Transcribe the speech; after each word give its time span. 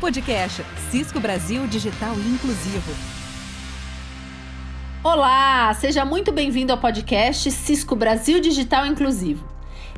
Podcast 0.00 0.64
Cisco 0.90 1.20
Brasil 1.20 1.66
Digital 1.66 2.14
Inclusivo. 2.14 2.90
Olá, 5.04 5.74
seja 5.74 6.06
muito 6.06 6.32
bem-vindo 6.32 6.72
ao 6.72 6.78
podcast 6.78 7.50
Cisco 7.50 7.94
Brasil 7.94 8.40
Digital 8.40 8.86
Inclusivo. 8.86 9.46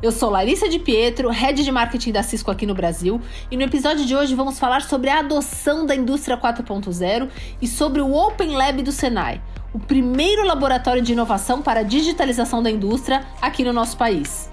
Eu 0.01 0.11
sou 0.11 0.29
Larissa 0.29 0.67
de 0.67 0.77
Pietro, 0.77 1.29
head 1.29 1.63
de 1.63 1.71
marketing 1.71 2.11
da 2.11 2.21
Cisco 2.21 2.51
aqui 2.51 2.65
no 2.65 2.75
Brasil, 2.75 3.21
e 3.49 3.55
no 3.55 3.63
episódio 3.63 4.05
de 4.05 4.13
hoje 4.13 4.35
vamos 4.35 4.59
falar 4.59 4.81
sobre 4.81 5.09
a 5.09 5.19
adoção 5.19 5.85
da 5.85 5.95
indústria 5.95 6.35
4.0 6.35 7.29
e 7.61 7.65
sobre 7.67 8.01
o 8.01 8.13
Open 8.13 8.57
Lab 8.57 8.83
do 8.83 8.91
Senai, 8.91 9.41
o 9.73 9.79
primeiro 9.79 10.45
laboratório 10.45 11.01
de 11.01 11.13
inovação 11.13 11.61
para 11.61 11.79
a 11.79 11.83
digitalização 11.83 12.61
da 12.61 12.69
indústria 12.69 13.25
aqui 13.41 13.63
no 13.63 13.71
nosso 13.71 13.95
país. 13.95 14.49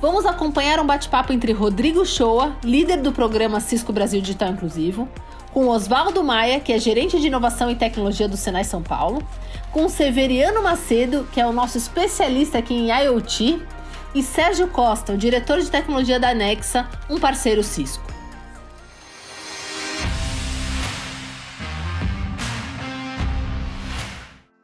Vamos 0.00 0.24
acompanhar 0.24 0.80
um 0.80 0.86
bate-papo 0.86 1.30
entre 1.30 1.52
Rodrigo 1.52 2.06
Shoa, 2.06 2.56
líder 2.64 3.02
do 3.02 3.12
programa 3.12 3.60
Cisco 3.60 3.92
Brasil 3.92 4.22
Digital 4.22 4.48
Inclusivo, 4.48 5.06
com 5.52 5.68
Oswaldo 5.68 6.24
Maia, 6.24 6.58
que 6.58 6.72
é 6.72 6.78
gerente 6.78 7.20
de 7.20 7.26
inovação 7.26 7.70
e 7.70 7.74
tecnologia 7.74 8.26
do 8.26 8.34
Senai 8.34 8.64
São 8.64 8.82
Paulo, 8.82 9.22
com 9.70 9.90
Severiano 9.90 10.62
Macedo, 10.62 11.28
que 11.30 11.38
é 11.38 11.46
o 11.46 11.52
nosso 11.52 11.76
especialista 11.76 12.56
aqui 12.56 12.72
em 12.72 12.90
IoT, 12.90 13.60
e 14.14 14.22
Sérgio 14.22 14.68
Costa, 14.68 15.12
o 15.12 15.18
diretor 15.18 15.60
de 15.60 15.70
tecnologia 15.70 16.18
da 16.18 16.32
Nexa, 16.32 16.88
um 17.10 17.20
parceiro 17.20 17.62
Cisco. 17.62 18.10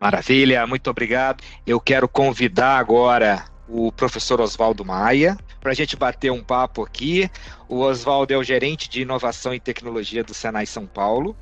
Maravilha, 0.00 0.66
muito 0.66 0.88
obrigado. 0.88 1.44
Eu 1.66 1.78
quero 1.78 2.08
convidar 2.08 2.78
agora 2.78 3.44
o 3.68 3.90
professor 3.90 4.40
Oswaldo 4.40 4.84
Maia, 4.84 5.36
para 5.60 5.72
a 5.72 5.74
gente 5.74 5.96
bater 5.96 6.30
um 6.30 6.42
papo 6.42 6.82
aqui. 6.82 7.30
O 7.68 7.80
Oswaldo 7.80 8.32
é 8.32 8.36
o 8.36 8.44
gerente 8.44 8.88
de 8.88 9.02
inovação 9.02 9.52
e 9.52 9.60
tecnologia 9.60 10.22
do 10.22 10.32
Senai 10.32 10.66
São 10.66 10.86
Paulo. 10.86 11.36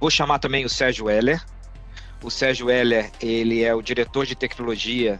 Vou 0.00 0.10
chamar 0.10 0.38
também 0.38 0.64
o 0.64 0.68
Sérgio 0.68 1.10
Heller. 1.10 1.44
O 2.22 2.30
Sérgio 2.30 2.70
Heller, 2.70 3.10
ele 3.20 3.62
é 3.62 3.74
o 3.74 3.82
diretor 3.82 4.26
de 4.26 4.34
tecnologia 4.34 5.18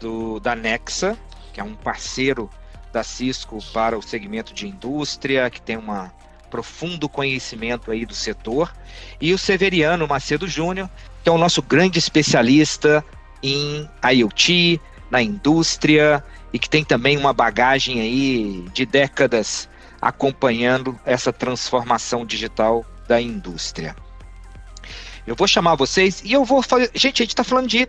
do, 0.00 0.38
da 0.40 0.54
Nexa, 0.54 1.16
que 1.52 1.60
é 1.60 1.64
um 1.64 1.74
parceiro 1.74 2.50
da 2.92 3.02
Cisco 3.02 3.58
para 3.72 3.96
o 3.96 4.02
segmento 4.02 4.52
de 4.52 4.68
indústria, 4.68 5.48
que 5.48 5.62
tem 5.62 5.78
um 5.78 6.10
profundo 6.50 7.08
conhecimento 7.08 7.90
aí 7.90 8.04
do 8.04 8.14
setor. 8.14 8.74
E 9.18 9.32
o 9.32 9.38
Severiano 9.38 10.06
Macedo 10.06 10.46
Júnior, 10.46 10.90
que 11.22 11.28
é 11.28 11.32
o 11.32 11.38
nosso 11.38 11.62
grande 11.62 11.98
especialista 11.98 13.02
em 13.42 13.88
IoT, 14.14 14.78
na 15.12 15.20
indústria 15.20 16.24
e 16.54 16.58
que 16.58 16.70
tem 16.70 16.82
também 16.82 17.18
uma 17.18 17.34
bagagem 17.34 18.00
aí 18.00 18.64
de 18.72 18.86
décadas 18.86 19.68
acompanhando 20.00 20.98
essa 21.04 21.30
transformação 21.30 22.24
digital 22.24 22.82
da 23.06 23.20
indústria. 23.20 23.94
Eu 25.26 25.36
vou 25.36 25.46
chamar 25.46 25.74
vocês 25.74 26.22
e 26.24 26.32
eu 26.32 26.46
vou 26.46 26.62
fazer. 26.62 26.90
Gente, 26.94 27.22
a 27.22 27.24
gente 27.24 27.34
está 27.34 27.44
falando 27.44 27.68
de. 27.68 27.86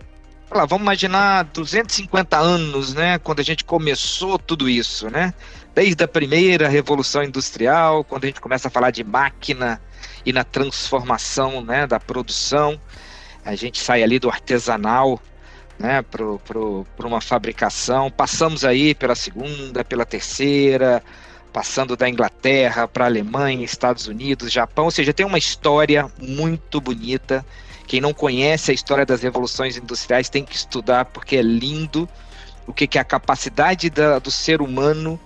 Lá, 0.52 0.66
vamos 0.66 0.84
imaginar 0.84 1.46
250 1.46 2.38
anos, 2.38 2.94
né? 2.94 3.18
Quando 3.18 3.40
a 3.40 3.44
gente 3.44 3.64
começou 3.64 4.38
tudo 4.38 4.70
isso, 4.70 5.10
né? 5.10 5.34
Desde 5.74 6.04
a 6.04 6.08
primeira 6.08 6.68
revolução 6.68 7.24
industrial, 7.24 8.04
quando 8.04 8.26
a 8.26 8.28
gente 8.28 8.42
começa 8.42 8.68
a 8.68 8.72
falar 8.72 8.92
de 8.92 9.04
máquina 9.04 9.82
e 10.24 10.32
na 10.32 10.44
transformação 10.44 11.64
né, 11.64 11.88
da 11.88 12.00
produção, 12.00 12.80
a 13.44 13.56
gente 13.56 13.80
sai 13.80 14.04
ali 14.04 14.20
do 14.20 14.30
artesanal 14.30 15.20
né, 15.84 16.02
para 16.02 17.06
uma 17.06 17.20
fabricação. 17.20 18.10
Passamos 18.10 18.64
aí 18.64 18.96
pela 18.96 19.16
segunda, 19.16 19.84
pela 19.84 20.06
terceira, 20.06 21.04
passando 21.52 21.98
da 21.98 22.08
Inglaterra 22.08 22.88
para 22.88 23.04
a 23.04 23.08
Alemanha, 23.08 23.66
Estados 23.66 24.08
Unidos, 24.08 24.50
Japão. 24.50 24.86
Ou 24.86 24.92
seja, 24.92 25.14
tem 25.14 25.26
uma 25.26 25.38
história 25.38 26.10
muito 26.18 26.80
bonita. 26.80 27.46
Quem 27.86 28.00
não 28.00 28.14
conhece 28.14 28.72
a 28.72 28.74
história 28.74 29.06
das 29.06 29.22
revoluções 29.22 29.76
industriais 29.76 30.30
tem 30.30 30.46
que 30.46 30.56
estudar, 30.56 31.04
porque 31.04 31.36
é 31.36 31.42
lindo 31.42 32.08
o 32.66 32.72
que, 32.72 32.88
que 32.88 32.98
é 32.98 33.02
a 33.02 33.04
capacidade 33.04 33.90
da, 33.90 34.20
do 34.20 34.32
ser 34.32 34.62
humano 34.62 35.20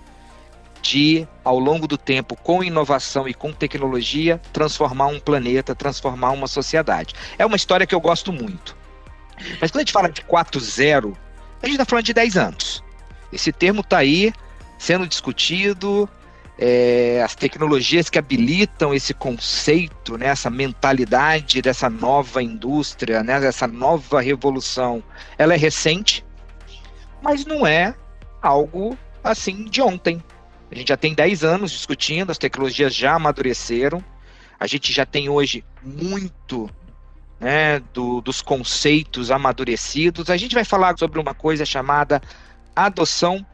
de, 0.82 1.26
ao 1.44 1.60
longo 1.60 1.86
do 1.86 1.96
tempo, 1.96 2.34
com 2.34 2.64
inovação 2.64 3.28
e 3.28 3.34
com 3.34 3.52
tecnologia, 3.52 4.40
transformar 4.52 5.06
um 5.06 5.20
planeta, 5.20 5.72
transformar 5.72 6.32
uma 6.32 6.48
sociedade. 6.48 7.14
É 7.38 7.46
uma 7.46 7.56
história 7.56 7.86
que 7.86 7.94
eu 7.94 8.00
gosto 8.00 8.32
muito. 8.32 8.77
Mas 9.60 9.70
quando 9.70 9.76
a 9.76 9.80
gente 9.80 9.92
fala 9.92 10.08
de 10.08 10.22
4.0, 10.22 11.16
a 11.62 11.66
gente 11.66 11.74
está 11.74 11.84
falando 11.84 12.04
de 12.04 12.14
10 12.14 12.36
anos. 12.36 12.84
Esse 13.32 13.52
termo 13.52 13.80
está 13.80 13.98
aí 13.98 14.32
sendo 14.78 15.06
discutido, 15.06 16.08
é, 16.58 17.22
as 17.24 17.34
tecnologias 17.34 18.10
que 18.10 18.18
habilitam 18.18 18.92
esse 18.92 19.14
conceito, 19.14 20.18
né, 20.18 20.26
essa 20.26 20.50
mentalidade 20.50 21.62
dessa 21.62 21.88
nova 21.88 22.42
indústria, 22.42 23.22
né, 23.22 23.40
dessa 23.40 23.66
nova 23.66 24.20
revolução, 24.20 25.02
ela 25.36 25.54
é 25.54 25.56
recente, 25.56 26.24
mas 27.22 27.44
não 27.46 27.66
é 27.66 27.94
algo 28.42 28.98
assim 29.22 29.64
de 29.64 29.80
ontem. 29.80 30.22
A 30.70 30.74
gente 30.74 30.88
já 30.88 30.96
tem 30.96 31.14
10 31.14 31.44
anos 31.44 31.70
discutindo, 31.70 32.30
as 32.30 32.38
tecnologias 32.38 32.94
já 32.94 33.14
amadureceram, 33.14 34.04
a 34.58 34.66
gente 34.66 34.92
já 34.92 35.06
tem 35.06 35.28
hoje 35.28 35.64
muito 35.82 36.68
né, 37.40 37.80
do, 37.92 38.20
dos 38.20 38.42
conceitos 38.42 39.30
amadurecidos, 39.30 40.28
a 40.30 40.36
gente 40.36 40.54
vai 40.54 40.64
falar 40.64 40.98
sobre 40.98 41.20
uma 41.20 41.34
coisa 41.34 41.64
chamada 41.64 42.20
adoção 42.74 43.44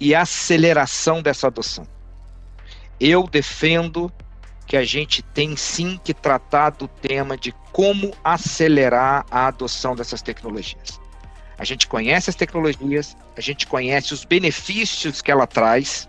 e 0.00 0.14
aceleração 0.14 1.22
dessa 1.22 1.46
adoção. 1.46 1.86
Eu 2.98 3.24
defendo 3.24 4.12
que 4.66 4.76
a 4.76 4.84
gente 4.84 5.22
tem 5.22 5.56
sim 5.56 6.00
que 6.02 6.14
tratar 6.14 6.70
do 6.70 6.88
tema 6.88 7.36
de 7.36 7.52
como 7.72 8.14
acelerar 8.24 9.26
a 9.30 9.46
adoção 9.48 9.94
dessas 9.94 10.22
tecnologias. 10.22 11.00
A 11.58 11.64
gente 11.64 11.86
conhece 11.86 12.30
as 12.30 12.36
tecnologias, 12.36 13.16
a 13.36 13.40
gente 13.40 13.66
conhece 13.66 14.12
os 14.12 14.24
benefícios 14.24 15.22
que 15.22 15.30
ela 15.30 15.46
traz, 15.46 16.08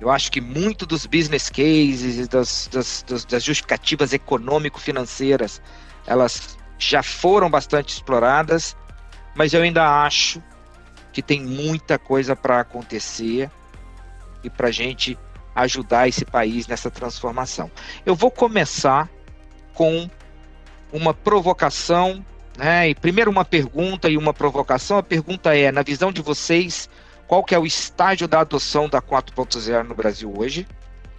eu 0.00 0.10
acho 0.10 0.30
que 0.30 0.40
muito 0.40 0.84
dos 0.84 1.06
business 1.06 1.48
cases, 1.48 2.28
das, 2.28 2.68
das, 2.70 3.04
das 3.24 3.42
justificativas 3.42 4.12
econômico-financeiras, 4.12 5.62
elas 6.06 6.58
já 6.78 7.02
foram 7.02 7.50
bastante 7.50 7.94
exploradas, 7.94 8.76
mas 9.34 9.54
eu 9.54 9.62
ainda 9.62 10.04
acho 10.04 10.42
que 11.12 11.22
tem 11.22 11.40
muita 11.40 11.98
coisa 11.98 12.36
para 12.36 12.60
acontecer 12.60 13.50
e 14.44 14.50
para 14.50 14.68
a 14.68 14.72
gente 14.72 15.18
ajudar 15.54 16.06
esse 16.06 16.24
país 16.24 16.66
nessa 16.66 16.90
transformação. 16.90 17.70
Eu 18.04 18.14
vou 18.14 18.30
começar 18.30 19.08
com 19.72 20.10
uma 20.92 21.14
provocação, 21.14 22.24
né? 22.56 22.90
E 22.90 22.94
primeiro 22.94 23.30
uma 23.30 23.44
pergunta 23.44 24.10
e 24.10 24.18
uma 24.18 24.34
provocação. 24.34 24.98
A 24.98 25.02
pergunta 25.02 25.56
é, 25.56 25.72
na 25.72 25.82
visão 25.82 26.12
de 26.12 26.20
vocês, 26.20 26.88
qual 27.26 27.42
que 27.42 27.54
é 27.54 27.58
o 27.58 27.66
estágio 27.66 28.28
da 28.28 28.40
adoção 28.40 28.88
da 28.88 29.02
4.0 29.02 29.82
no 29.82 29.94
Brasil 29.94 30.32
hoje. 30.36 30.66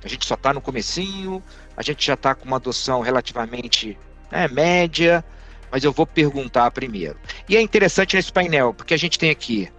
A 0.03 0.07
gente 0.07 0.25
só 0.25 0.35
está 0.35 0.53
no 0.53 0.62
comecinho, 0.62 1.44
a 1.75 1.81
gente 1.81 2.06
já 2.06 2.13
está 2.13 2.34
com 2.34 2.45
uma 2.45 2.57
adoção 2.57 3.01
relativamente 3.01 3.97
né, 4.31 4.47
média, 4.47 5.23
mas 5.72 5.84
eu 5.84 5.91
vou 5.91 6.06
perguntar 6.06 6.69
primeiro. 6.72 7.18
E 7.50 7.57
é 7.57 7.62
interessante 7.62 8.16
nesse 8.16 8.31
painel, 8.31 8.73
porque 8.73 8.94
a 8.94 8.97
gente 8.97 9.19
tem 9.19 9.29
aqui 9.29 9.69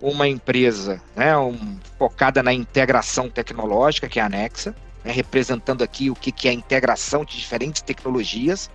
uma 0.00 0.26
empresa 0.26 1.00
né, 1.14 1.36
um, 1.36 1.78
focada 1.98 2.42
na 2.42 2.52
integração 2.52 3.28
tecnológica, 3.28 4.08
que 4.08 4.18
é 4.18 4.22
a 4.22 4.26
Anexa, 4.26 4.74
né, 5.04 5.12
representando 5.12 5.82
aqui 5.82 6.10
o 6.10 6.14
que, 6.14 6.32
que 6.32 6.48
é 6.48 6.50
a 6.50 6.54
integração 6.54 7.24
de 7.24 7.36
diferentes 7.36 7.82
tecnologias. 7.82 8.70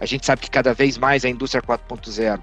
A 0.00 0.06
gente 0.06 0.26
sabe 0.26 0.42
que 0.42 0.50
cada 0.50 0.74
vez 0.74 0.98
mais 0.98 1.24
a 1.24 1.28
indústria 1.28 1.62
4.0 1.62 2.40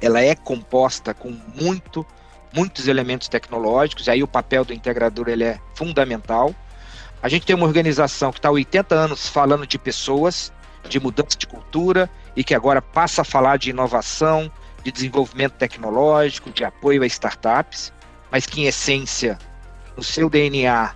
ela 0.00 0.20
é 0.20 0.34
composta 0.34 1.14
com 1.14 1.30
muito 1.54 2.04
muitos 2.52 2.88
elementos 2.88 3.28
tecnológicos, 3.28 4.08
aí 4.08 4.22
o 4.22 4.28
papel 4.28 4.64
do 4.64 4.72
integrador 4.72 5.28
ele 5.28 5.44
é 5.44 5.58
fundamental. 5.74 6.54
A 7.22 7.28
gente 7.28 7.46
tem 7.46 7.54
uma 7.54 7.66
organização 7.66 8.32
que 8.32 8.38
está 8.38 8.48
há 8.48 8.52
80 8.52 8.94
anos 8.94 9.28
falando 9.28 9.66
de 9.66 9.78
pessoas, 9.78 10.52
de 10.88 10.98
mudança 10.98 11.38
de 11.38 11.46
cultura, 11.46 12.10
e 12.34 12.42
que 12.42 12.54
agora 12.54 12.82
passa 12.82 13.22
a 13.22 13.24
falar 13.24 13.58
de 13.58 13.70
inovação, 13.70 14.50
de 14.82 14.90
desenvolvimento 14.90 15.52
tecnológico, 15.52 16.50
de 16.50 16.64
apoio 16.64 17.02
a 17.02 17.06
startups, 17.06 17.92
mas 18.30 18.46
que 18.46 18.62
em 18.62 18.64
essência, 18.66 19.38
no 19.96 20.02
seu 20.02 20.28
DNA, 20.28 20.94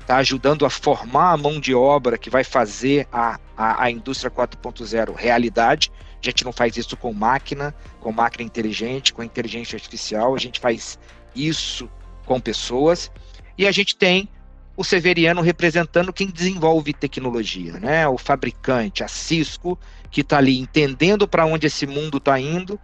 está 0.00 0.16
ajudando 0.16 0.64
a 0.64 0.70
formar 0.70 1.32
a 1.32 1.36
mão 1.36 1.60
de 1.60 1.74
obra 1.74 2.18
que 2.18 2.30
vai 2.30 2.44
fazer 2.44 3.06
a, 3.12 3.38
a, 3.56 3.84
a 3.84 3.90
indústria 3.90 4.30
4.0 4.30 5.14
realidade. 5.14 5.92
A 6.22 6.30
gente 6.30 6.44
não 6.44 6.52
faz 6.52 6.76
isso 6.76 6.96
com 6.96 7.12
máquina, 7.12 7.74
com 8.00 8.12
máquina 8.12 8.44
inteligente, 8.44 9.12
com 9.12 9.22
inteligência 9.22 9.76
artificial, 9.76 10.34
a 10.34 10.38
gente 10.38 10.60
faz 10.60 10.98
isso 11.34 11.90
com 12.24 12.40
pessoas. 12.40 13.10
E 13.58 13.66
a 13.66 13.72
gente 13.72 13.96
tem 13.96 14.28
o 14.76 14.84
Severiano 14.84 15.42
representando 15.42 16.12
quem 16.12 16.28
desenvolve 16.28 16.92
tecnologia, 16.92 17.72
né? 17.74 18.06
O 18.08 18.16
fabricante, 18.16 19.02
a 19.02 19.08
Cisco, 19.08 19.78
que 20.10 20.20
está 20.20 20.38
ali 20.38 20.58
entendendo 20.58 21.26
para 21.26 21.44
onde 21.44 21.66
esse 21.66 21.86
mundo 21.86 22.18
está 22.18 22.38
indo 22.38 22.78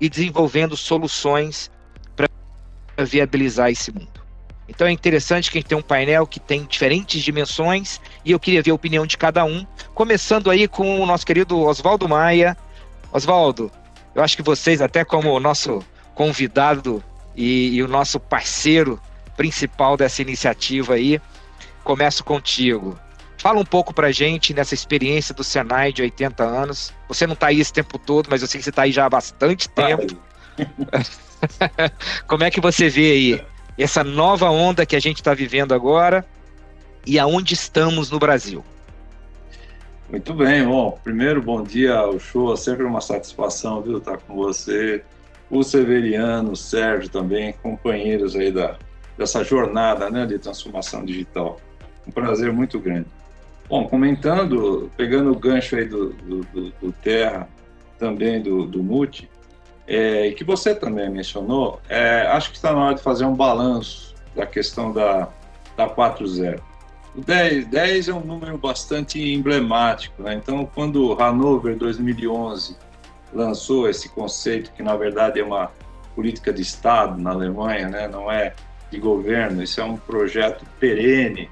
e 0.00 0.08
desenvolvendo 0.08 0.76
soluções 0.76 1.70
para 2.14 2.28
viabilizar 3.04 3.70
esse 3.70 3.92
mundo. 3.92 4.24
Então 4.68 4.86
é 4.86 4.90
interessante 4.90 5.50
que 5.50 5.58
a 5.58 5.60
gente 5.60 5.68
tem 5.68 5.76
um 5.76 5.82
painel 5.82 6.26
que 6.26 6.40
tem 6.40 6.64
diferentes 6.64 7.22
dimensões 7.22 8.00
e 8.24 8.30
eu 8.32 8.40
queria 8.40 8.62
ver 8.62 8.70
a 8.70 8.74
opinião 8.74 9.06
de 9.06 9.18
cada 9.18 9.44
um. 9.44 9.66
Começando 9.94 10.50
aí 10.50 10.66
com 10.66 11.00
o 11.00 11.06
nosso 11.06 11.26
querido 11.26 11.60
Oswaldo 11.60 12.08
Maia. 12.08 12.56
Oswaldo, 13.14 13.70
eu 14.12 14.24
acho 14.24 14.36
que 14.36 14.42
vocês, 14.42 14.82
até 14.82 15.04
como 15.04 15.32
o 15.32 15.38
nosso 15.38 15.80
convidado 16.16 17.02
e, 17.36 17.76
e 17.76 17.82
o 17.82 17.86
nosso 17.86 18.18
parceiro 18.18 19.00
principal 19.36 19.96
dessa 19.96 20.20
iniciativa 20.20 20.94
aí, 20.94 21.20
começo 21.84 22.24
contigo. 22.24 22.98
Fala 23.38 23.60
um 23.60 23.64
pouco 23.64 23.94
pra 23.94 24.10
gente 24.10 24.52
nessa 24.52 24.74
experiência 24.74 25.32
do 25.32 25.44
Senai 25.44 25.92
de 25.92 26.02
80 26.02 26.42
anos. 26.42 26.92
Você 27.06 27.24
não 27.24 27.34
está 27.34 27.48
aí 27.48 27.60
esse 27.60 27.72
tempo 27.72 28.00
todo, 28.00 28.28
mas 28.28 28.42
eu 28.42 28.48
sei 28.48 28.58
que 28.58 28.64
você 28.64 28.70
está 28.70 28.82
aí 28.82 28.90
já 28.90 29.06
há 29.06 29.10
bastante 29.10 29.68
tempo. 29.68 30.18
Como 32.26 32.42
é 32.42 32.50
que 32.50 32.60
você 32.60 32.88
vê 32.88 33.12
aí 33.12 33.44
essa 33.78 34.02
nova 34.02 34.50
onda 34.50 34.84
que 34.84 34.96
a 34.96 35.00
gente 35.00 35.18
está 35.18 35.34
vivendo 35.34 35.72
agora 35.72 36.26
e 37.06 37.16
aonde 37.16 37.54
estamos 37.54 38.10
no 38.10 38.18
Brasil? 38.18 38.64
Muito 40.08 40.34
bem, 40.34 40.66
bom, 40.66 40.98
primeiro 41.02 41.40
bom 41.40 41.62
dia 41.62 41.94
ao 41.94 42.18
show, 42.18 42.52
é 42.52 42.56
sempre 42.56 42.84
uma 42.84 43.00
satisfação, 43.00 43.80
viu, 43.80 43.98
estar 43.98 44.18
com 44.18 44.34
você, 44.34 45.02
o 45.50 45.62
Severiano, 45.62 46.52
o 46.52 46.56
Sérgio 46.56 47.08
também, 47.08 47.54
companheiros 47.62 48.36
aí 48.36 48.52
da, 48.52 48.76
dessa 49.16 49.42
jornada, 49.42 50.10
né, 50.10 50.26
de 50.26 50.38
transformação 50.38 51.04
digital. 51.04 51.58
Um 52.06 52.10
prazer 52.10 52.52
muito 52.52 52.78
grande. 52.78 53.06
Bom, 53.66 53.88
comentando, 53.88 54.90
pegando 54.94 55.32
o 55.32 55.38
gancho 55.38 55.74
aí 55.74 55.86
do, 55.86 56.10
do, 56.10 56.40
do, 56.40 56.70
do 56.70 56.92
Terra, 56.92 57.48
também 57.98 58.42
do, 58.42 58.66
do 58.66 58.82
Multi, 58.82 59.28
é, 59.86 60.30
que 60.32 60.44
você 60.44 60.74
também 60.74 61.08
mencionou, 61.08 61.80
é, 61.88 62.26
acho 62.26 62.50
que 62.50 62.56
está 62.56 62.72
na 62.74 62.84
hora 62.84 62.94
de 62.94 63.02
fazer 63.02 63.24
um 63.24 63.34
balanço 63.34 64.14
da 64.36 64.44
questão 64.44 64.92
da, 64.92 65.28
da 65.76 65.88
4.0. 65.88 66.60
O 67.16 67.20
10, 67.20 67.66
10 67.66 68.08
é 68.08 68.14
um 68.14 68.20
número 68.20 68.58
bastante 68.58 69.20
emblemático, 69.20 70.20
né? 70.22 70.34
então 70.34 70.68
quando 70.74 71.16
Hanover 71.20 71.76
2011 71.76 72.76
lançou 73.32 73.88
esse 73.88 74.08
conceito, 74.08 74.72
que 74.72 74.82
na 74.82 74.96
verdade 74.96 75.38
é 75.38 75.44
uma 75.44 75.70
política 76.14 76.52
de 76.52 76.62
Estado 76.62 77.20
na 77.20 77.30
Alemanha, 77.30 77.88
né? 77.88 78.08
não 78.08 78.30
é 78.30 78.54
de 78.90 78.98
governo, 78.98 79.62
isso 79.62 79.80
é 79.80 79.84
um 79.84 79.96
projeto 79.96 80.64
perene 80.80 81.48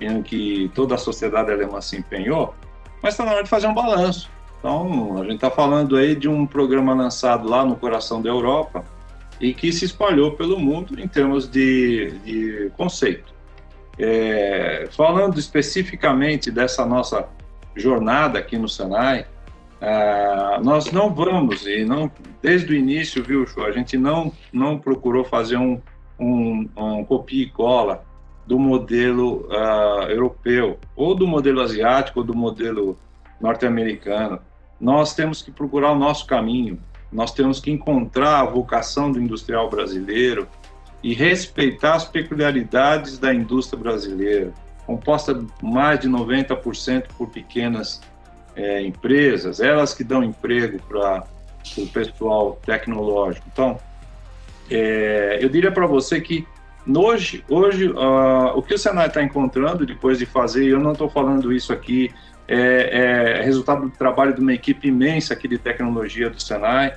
em 0.00 0.22
que 0.22 0.70
toda 0.74 0.94
a 0.94 0.98
sociedade 0.98 1.50
alemã 1.50 1.80
se 1.80 1.96
empenhou, 1.96 2.54
mas 3.02 3.14
está 3.14 3.24
na 3.24 3.32
hora 3.32 3.42
de 3.42 3.50
fazer 3.50 3.66
um 3.66 3.74
balanço. 3.74 4.30
Então, 4.58 5.18
a 5.18 5.24
gente 5.24 5.36
está 5.36 5.50
falando 5.50 5.96
aí 5.96 6.14
de 6.14 6.28
um 6.28 6.46
programa 6.46 6.94
lançado 6.94 7.48
lá 7.48 7.64
no 7.64 7.76
coração 7.76 8.20
da 8.20 8.28
Europa 8.28 8.84
e 9.40 9.52
que 9.52 9.70
se 9.72 9.84
espalhou 9.84 10.32
pelo 10.32 10.58
mundo 10.58 10.98
em 10.98 11.06
termos 11.06 11.48
de, 11.48 12.12
de 12.24 12.72
conceito. 12.76 13.35
É, 13.98 14.88
falando 14.92 15.38
especificamente 15.38 16.50
dessa 16.50 16.84
nossa 16.84 17.28
jornada 17.74 18.38
aqui 18.38 18.58
no 18.58 18.68
Senai, 18.68 19.26
é, 19.80 20.60
nós 20.62 20.90
não 20.92 21.14
vamos, 21.14 21.66
e 21.66 21.84
não 21.84 22.10
desde 22.42 22.72
o 22.72 22.76
início, 22.76 23.22
viu, 23.22 23.46
a 23.64 23.70
gente 23.70 23.96
não, 23.96 24.32
não 24.52 24.78
procurou 24.78 25.24
fazer 25.24 25.56
um, 25.56 25.80
um, 26.18 26.68
um 26.76 27.04
copia 27.04 27.44
e 27.44 27.50
cola 27.50 28.04
do 28.46 28.58
modelo 28.58 29.48
uh, 29.48 30.08
europeu, 30.08 30.78
ou 30.94 31.14
do 31.14 31.26
modelo 31.26 31.60
asiático, 31.60 32.20
ou 32.20 32.24
do 32.24 32.34
modelo 32.34 32.96
norte-americano. 33.40 34.38
Nós 34.80 35.14
temos 35.14 35.42
que 35.42 35.50
procurar 35.50 35.92
o 35.92 35.98
nosso 35.98 36.26
caminho, 36.26 36.78
nós 37.10 37.32
temos 37.32 37.60
que 37.60 37.70
encontrar 37.70 38.40
a 38.40 38.44
vocação 38.44 39.10
do 39.10 39.20
industrial 39.20 39.68
brasileiro 39.68 40.46
e 41.06 41.14
respeitar 41.14 41.94
as 41.94 42.04
peculiaridades 42.04 43.16
da 43.16 43.32
indústria 43.32 43.80
brasileira, 43.80 44.52
composta 44.84 45.40
mais 45.62 46.00
de 46.00 46.08
90% 46.08 47.04
por 47.16 47.28
pequenas 47.28 48.00
é, 48.56 48.82
empresas, 48.82 49.60
elas 49.60 49.94
que 49.94 50.02
dão 50.02 50.24
emprego 50.24 50.82
para 50.82 51.22
o 51.78 51.86
pessoal 51.86 52.58
tecnológico. 52.66 53.46
Então, 53.52 53.78
é, 54.68 55.38
eu 55.40 55.48
diria 55.48 55.70
para 55.70 55.86
você 55.86 56.20
que 56.20 56.44
Hoje, 56.88 57.44
hoje 57.48 57.88
uh, 57.88 58.56
o 58.56 58.62
que 58.62 58.74
o 58.74 58.78
Senai 58.78 59.08
está 59.08 59.20
encontrando 59.20 59.84
depois 59.84 60.20
de 60.20 60.26
fazer, 60.26 60.66
eu 60.66 60.78
não 60.78 60.92
estou 60.92 61.10
falando 61.10 61.52
isso 61.52 61.72
aqui, 61.72 62.14
é, 62.46 63.40
é, 63.40 63.42
resultado 63.42 63.82
do 63.82 63.90
trabalho 63.90 64.32
de 64.32 64.40
uma 64.40 64.52
equipe 64.52 64.86
imensa 64.86 65.34
aqui 65.34 65.48
de 65.48 65.58
tecnologia 65.58 66.30
do 66.30 66.40
Senai, 66.40 66.94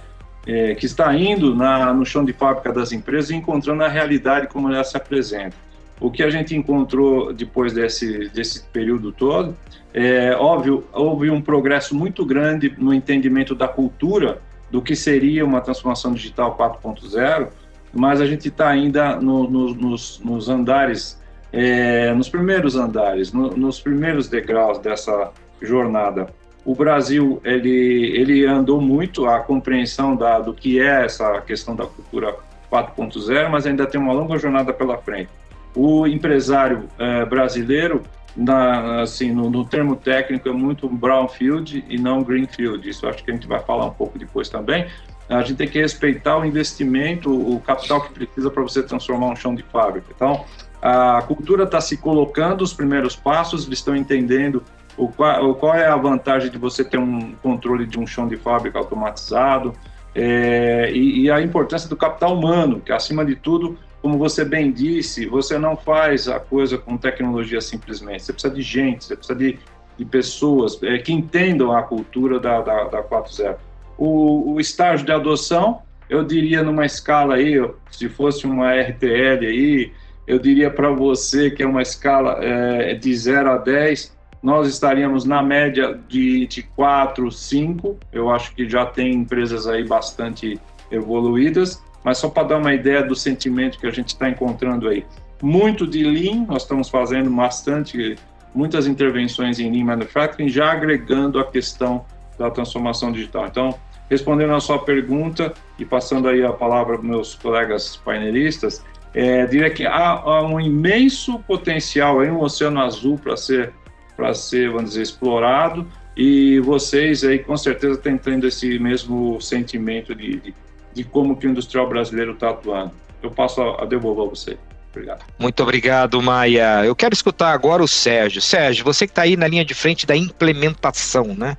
é, 0.47 0.75
que 0.75 0.85
está 0.85 1.13
indo 1.15 1.55
na, 1.55 1.93
no 1.93 2.05
chão 2.05 2.23
de 2.23 2.33
fábrica 2.33 2.71
das 2.71 2.91
empresas 2.91 3.31
e 3.31 3.35
encontrando 3.35 3.83
a 3.83 3.87
realidade 3.87 4.47
como 4.47 4.71
ela 4.71 4.83
se 4.83 4.97
apresenta. 4.97 5.55
O 5.99 6.09
que 6.09 6.23
a 6.23 6.29
gente 6.29 6.55
encontrou 6.55 7.33
depois 7.33 7.73
desse, 7.73 8.29
desse 8.29 8.63
período 8.69 9.11
todo, 9.11 9.55
é 9.93 10.35
óbvio, 10.35 10.85
houve 10.93 11.29
um 11.29 11.41
progresso 11.41 11.95
muito 11.95 12.25
grande 12.25 12.73
no 12.77 12.93
entendimento 12.93 13.53
da 13.53 13.67
cultura 13.67 14.41
do 14.71 14.81
que 14.81 14.95
seria 14.95 15.43
uma 15.43 15.61
transformação 15.61 16.13
digital 16.13 16.55
4.0, 16.57 17.49
mas 17.93 18.21
a 18.21 18.25
gente 18.25 18.47
está 18.47 18.69
ainda 18.69 19.15
no, 19.15 19.49
no, 19.49 19.73
nos, 19.73 20.19
nos, 20.19 20.47
andares, 20.47 21.19
é, 21.51 22.13
nos 22.13 22.29
primeiros 22.29 22.75
andares, 22.75 23.33
no, 23.33 23.49
nos 23.49 23.81
primeiros 23.81 24.27
degraus 24.27 24.77
dessa 24.79 25.31
jornada. 25.61 26.27
O 26.65 26.75
Brasil 26.75 27.41
ele, 27.43 28.11
ele 28.15 28.45
andou 28.45 28.81
muito 28.81 29.25
a 29.25 29.39
compreensão 29.39 30.15
da, 30.15 30.39
do 30.39 30.53
que 30.53 30.79
é 30.79 31.05
essa 31.05 31.39
questão 31.41 31.75
da 31.75 31.85
cultura 31.85 32.35
4.0, 32.71 33.49
mas 33.49 33.65
ainda 33.65 33.85
tem 33.85 33.99
uma 33.99 34.13
longa 34.13 34.37
jornada 34.37 34.71
pela 34.73 34.97
frente. 34.97 35.29
O 35.75 36.05
empresário 36.05 36.89
é, 36.97 37.25
brasileiro, 37.25 38.03
na, 38.35 39.01
assim, 39.01 39.31
no, 39.31 39.49
no, 39.49 39.65
termo 39.65 39.95
técnico, 39.95 40.49
é 40.49 40.51
muito 40.51 40.87
brownfield 40.87 41.83
e 41.87 41.97
não 41.97 42.21
greenfield. 42.21 42.87
Isso 42.87 43.07
acho 43.07 43.23
que 43.23 43.31
a 43.31 43.33
gente 43.33 43.47
vai 43.47 43.59
falar 43.59 43.85
um 43.85 43.93
pouco 43.93 44.19
depois 44.19 44.49
também 44.49 44.87
a 45.29 45.43
gente 45.43 45.57
tem 45.57 45.67
que 45.67 45.79
respeitar 45.79 46.37
o 46.39 46.45
investimento, 46.45 47.31
o 47.31 47.59
capital 47.59 48.01
que 48.01 48.11
precisa 48.11 48.49
para 48.49 48.63
você 48.63 48.81
transformar 48.81 49.27
um 49.27 49.35
chão 49.35 49.53
de 49.53 49.61
fábrica. 49.61 50.07
Então, 50.13 50.43
a 50.81 51.21
cultura 51.21 51.65
está 51.65 51.79
se 51.79 51.97
colocando 51.97 52.63
os 52.63 52.73
primeiros 52.73 53.15
passos, 53.15 53.67
eles 53.67 53.77
estão 53.77 53.95
entendendo 53.95 54.63
o 55.03 55.07
qual, 55.07 55.55
qual, 55.55 55.75
é 55.75 55.87
a 55.87 55.95
vantagem 55.95 56.51
de 56.51 56.57
você 56.57 56.83
ter 56.83 56.97
um 56.97 57.33
controle 57.41 57.85
de 57.85 57.99
um 57.99 58.05
chão 58.05 58.27
de 58.27 58.37
fábrica 58.37 58.77
automatizado? 58.77 59.73
É, 60.13 60.91
e, 60.91 61.21
e, 61.21 61.31
a 61.31 61.41
importância 61.41 61.87
do 61.87 61.95
capital 61.95 62.37
humano, 62.37 62.81
que 62.81 62.91
acima 62.91 63.23
de 63.23 63.35
tudo, 63.35 63.77
como 64.01 64.17
você 64.17 64.43
bem 64.43 64.71
disse, 64.71 65.25
você 65.25 65.57
não 65.57 65.75
faz 65.77 66.27
a 66.27 66.39
coisa 66.39 66.77
com 66.77 66.97
tecnologia 66.97 67.61
simplesmente, 67.61 68.23
você 68.23 68.33
precisa 68.33 68.53
de 68.53 68.61
gente, 68.61 69.05
você 69.05 69.15
precisa 69.15 69.37
de, 69.37 69.59
de 69.97 70.05
pessoas 70.05 70.81
é, 70.83 70.97
que 70.97 71.13
entendam 71.13 71.71
a 71.71 71.83
cultura 71.83 72.39
da, 72.39 72.61
da, 72.61 72.83
da 72.85 73.03
4.0 73.03 73.55
o, 73.99 74.53
o 74.53 74.59
estágio 74.59 75.05
de 75.05 75.11
adoção, 75.11 75.81
eu 76.09 76.23
diria 76.23 76.63
numa 76.63 76.85
escala 76.85 77.35
aí, 77.35 77.55
se 77.91 78.07
fosse 78.07 78.47
uma 78.47 78.73
RTL 78.73 79.45
aí, 79.45 79.91
eu 80.25 80.39
diria 80.39 80.71
para 80.71 80.89
você 80.89 81.51
que 81.51 81.61
é 81.61 81.67
uma 81.67 81.81
escala 81.81 82.39
é, 82.41 82.93
de 82.93 83.13
0 83.13 83.51
a 83.51 83.57
10, 83.57 84.17
nós 84.41 84.67
estaríamos 84.67 85.25
na 85.25 85.43
média 85.43 85.99
de, 86.07 86.47
de 86.47 86.63
4, 86.63 87.31
5. 87.31 87.97
Eu 88.11 88.29
acho 88.29 88.53
que 88.55 88.69
já 88.69 88.85
tem 88.85 89.13
empresas 89.13 89.67
aí 89.67 89.83
bastante 89.85 90.59
evoluídas, 90.91 91.83
mas 92.03 92.17
só 92.17 92.29
para 92.29 92.47
dar 92.49 92.57
uma 92.57 92.73
ideia 92.73 93.03
do 93.03 93.15
sentimento 93.15 93.77
que 93.77 93.87
a 93.87 93.91
gente 93.91 94.09
está 94.09 94.29
encontrando 94.29 94.87
aí. 94.87 95.05
Muito 95.41 95.85
de 95.85 96.03
Lean, 96.03 96.45
nós 96.47 96.63
estamos 96.63 96.89
fazendo 96.89 97.29
bastante, 97.29 98.15
muitas 98.53 98.87
intervenções 98.87 99.59
em 99.59 99.71
Lean 99.71 99.85
Manufacturing, 99.85 100.49
já 100.49 100.71
agregando 100.71 101.39
a 101.39 101.45
questão 101.45 102.05
da 102.37 102.49
transformação 102.49 103.11
digital. 103.11 103.47
Então, 103.47 103.75
Respondendo 104.09 104.53
a 104.55 104.59
sua 104.59 104.79
pergunta 104.79 105.53
e 105.77 105.85
passando 105.85 106.27
aí 106.27 106.43
a 106.43 106.51
palavra 106.51 106.97
para 106.97 107.07
meus 107.07 107.35
colegas 107.35 107.95
painelistas, 107.95 108.83
é, 109.13 109.45
diria 109.45 109.69
que 109.69 109.85
há, 109.85 110.09
há, 110.13 110.41
um 110.41 110.59
imenso 110.59 111.39
potencial 111.39 112.19
aí, 112.19 112.29
um 112.29 112.41
oceano 112.41 112.81
azul 112.81 113.19
para 113.19 113.37
ser, 113.37 113.71
para 114.19 114.33
ser, 114.33 114.69
vamos 114.69 114.89
dizer, 114.89 115.03
explorado 115.03 115.87
e 116.15 116.59
vocês 116.59 117.23
aí 117.23 117.39
com 117.39 117.55
certeza 117.55 117.97
têm 117.97 118.17
tendo 118.17 118.45
esse 118.45 118.77
mesmo 118.77 119.39
sentimento 119.39 120.13
de, 120.13 120.41
de, 120.41 120.53
de 120.93 121.03
como 121.05 121.37
que 121.37 121.47
o 121.47 121.49
industrial 121.49 121.87
brasileiro 121.87 122.33
está 122.33 122.49
atuando. 122.49 122.91
Eu 123.23 123.31
passo 123.31 123.61
a, 123.61 123.83
a 123.83 123.85
devolver 123.85 124.25
a 124.25 124.29
você. 124.29 124.57
Obrigado. 124.91 125.23
Muito 125.39 125.63
obrigado, 125.63 126.21
Maia. 126.21 126.83
Eu 126.83 126.93
quero 126.93 127.13
escutar 127.13 127.53
agora 127.53 127.81
o 127.81 127.87
Sérgio. 127.87 128.41
Sérgio, 128.41 128.83
você 128.83 129.07
que 129.07 129.11
está 129.11 129.21
aí 129.21 129.37
na 129.37 129.47
linha 129.47 129.63
de 129.63 129.73
frente 129.73 130.05
da 130.05 130.17
implementação, 130.17 131.33
né? 131.33 131.55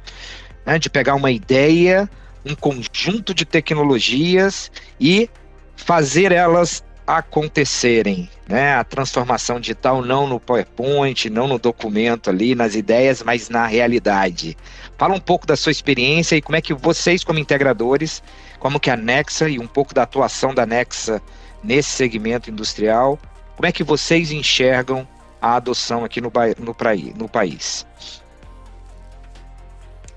De 0.79 0.91
pegar 0.91 1.15
uma 1.15 1.31
ideia 1.31 2.11
um 2.45 2.55
conjunto 2.55 3.35
de 3.35 3.45
tecnologias 3.45 4.71
e 5.01 5.29
fazer 5.77 6.33
elas 6.33 6.85
acontecerem, 7.19 8.29
né? 8.49 8.75
A 8.75 8.85
transformação 8.85 9.59
digital 9.59 10.03
não 10.03 10.27
no 10.27 10.39
PowerPoint, 10.39 11.29
não 11.31 11.49
no 11.49 11.59
documento 11.59 12.31
ali, 12.31 12.55
nas 12.55 12.75
ideias, 12.75 13.23
mas 13.23 13.49
na 13.49 13.67
realidade. 13.67 14.57
Fala 14.99 15.15
um 15.15 15.21
pouco 15.21 15.47
da 15.47 15.57
sua 15.57 15.73
experiência 15.73 16.37
e 16.37 16.43
como 16.43 16.57
é 16.57 16.61
que 16.61 16.75
vocês, 16.75 17.25
como 17.25 17.39
integradores, 17.39 18.23
como 18.59 18.79
que 18.79 18.91
a 18.91 18.97
Nexa 18.97 19.49
e 19.49 19.59
um 19.59 19.67
pouco 19.67 19.95
da 19.95 20.03
atuação 20.03 20.55
da 20.55 20.67
Nexa 20.67 21.23
nesse 21.63 21.91
segmento 21.91 22.51
industrial, 22.51 23.19
Como 23.57 23.67
é 23.67 23.73
que 23.73 23.85
vocês 23.85 24.33
enxergam 24.33 25.07
a 25.41 25.57
adoção 25.57 26.03
aqui 26.03 26.19
no, 26.19 26.33
no, 26.59 26.75
no 27.15 27.29
país? 27.29 27.87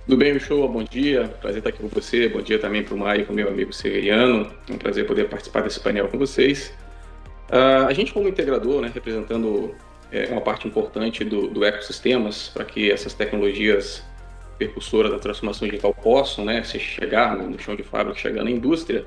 Tudo 0.06 0.18
bem, 0.18 0.38
show? 0.40 0.68
Bom 0.68 0.84
dia, 0.84 1.30
prazer 1.42 1.60
estar 1.60 1.70
aqui 1.70 1.80
com 1.80 1.88
você. 1.88 2.28
Bom 2.30 2.42
dia 2.42 2.60
também 2.60 2.84
para 2.84 2.94
o 2.94 2.98
Maio 2.98 3.26
o 3.30 3.34
meu 3.34 3.48
amigo 3.48 3.72
Severiano. 3.72 4.50
É 4.70 4.74
um 4.74 4.78
prazer 4.78 5.06
poder 5.06 5.30
participar 5.30 5.62
desse 5.62 5.80
painel 5.80 6.08
com 6.08 6.18
vocês. 6.18 6.74
Uh, 7.50 7.88
a 7.88 7.94
gente, 7.94 8.14
como 8.14 8.28
integrador, 8.28 8.82
né, 8.82 8.92
representando 8.94 9.76
é, 10.12 10.28
uma 10.32 10.42
parte 10.42 10.68
importante 10.68 11.24
do, 11.24 11.48
do 11.48 11.66
ecossistemas 11.66 12.50
para 12.50 12.64
que 12.64 12.92
essas 12.92 13.14
tecnologias 13.14 14.04
percussoras 14.58 15.12
da 15.12 15.20
transformação 15.20 15.68
digital 15.68 15.94
possam 15.94 16.46
né, 16.46 16.64
se 16.64 16.80
chegar 16.80 17.36
no, 17.36 17.50
no 17.50 17.60
chão 17.60 17.76
de 17.76 17.84
fábrica, 17.84 18.18
chegar 18.18 18.44
na 18.44 18.52
indústria, 18.52 19.06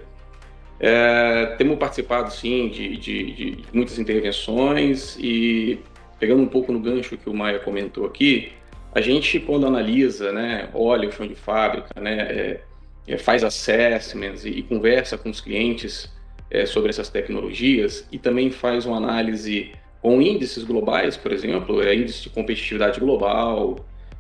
é, 0.78 1.54
temos 1.56 1.78
participado, 1.78 2.30
sim, 2.30 2.68
de, 2.68 2.96
de, 2.96 3.32
de, 3.32 3.64
muitas 3.72 3.98
intervenções 3.98 5.16
e, 5.18 5.80
pegando 6.18 6.42
um 6.42 6.48
pouco 6.48 6.70
no 6.72 6.80
gancho 6.80 7.16
que 7.16 7.30
o 7.30 7.34
Maia 7.34 7.58
comentou 7.58 8.04
aqui, 8.04 8.52
a 8.94 9.00
gente, 9.00 9.40
quando 9.40 9.66
analisa, 9.66 10.32
né, 10.32 10.68
olha 10.74 11.08
o 11.08 11.12
chão 11.12 11.26
de 11.26 11.34
fábrica, 11.34 11.98
né, 12.00 12.18
é, 12.18 12.60
é, 13.06 13.16
faz 13.16 13.44
assessments 13.44 14.44
e, 14.44 14.50
e, 14.50 14.62
conversa 14.62 15.16
com 15.16 15.30
os 15.30 15.40
clientes 15.40 16.10
é, 16.50 16.66
sobre 16.66 16.90
essas 16.90 17.08
tecnologias 17.08 18.06
e 18.10 18.18
também 18.18 18.50
faz 18.50 18.86
uma 18.86 18.96
análise 18.96 19.72
com 20.00 20.20
índices 20.22 20.64
globais, 20.64 21.16
por 21.16 21.32
exemplo, 21.32 21.82
é, 21.82 21.94
índice 21.94 22.22
de 22.22 22.30
competitividade 22.30 23.00
global 23.00 23.70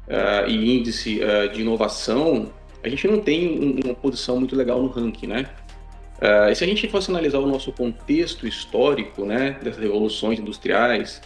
uh, 0.08 0.48
e 0.48 0.78
índice 0.78 1.20
uh, 1.20 1.48
de 1.52 1.60
inovação, 1.60 2.50
a 2.82 2.88
gente 2.88 3.06
não 3.08 3.18
tem 3.18 3.80
uma 3.84 3.94
posição 3.94 4.38
muito 4.38 4.54
legal 4.54 4.80
no 4.80 4.88
ranking, 4.88 5.26
né? 5.26 5.46
Uh, 6.18 6.50
e 6.50 6.54
se 6.54 6.64
a 6.64 6.66
gente 6.66 6.88
fosse 6.88 7.10
analisar 7.10 7.38
o 7.38 7.46
nosso 7.46 7.72
contexto 7.72 8.46
histórico, 8.46 9.24
né, 9.24 9.58
dessas 9.62 9.82
revoluções 9.82 10.38
industriais, 10.38 11.20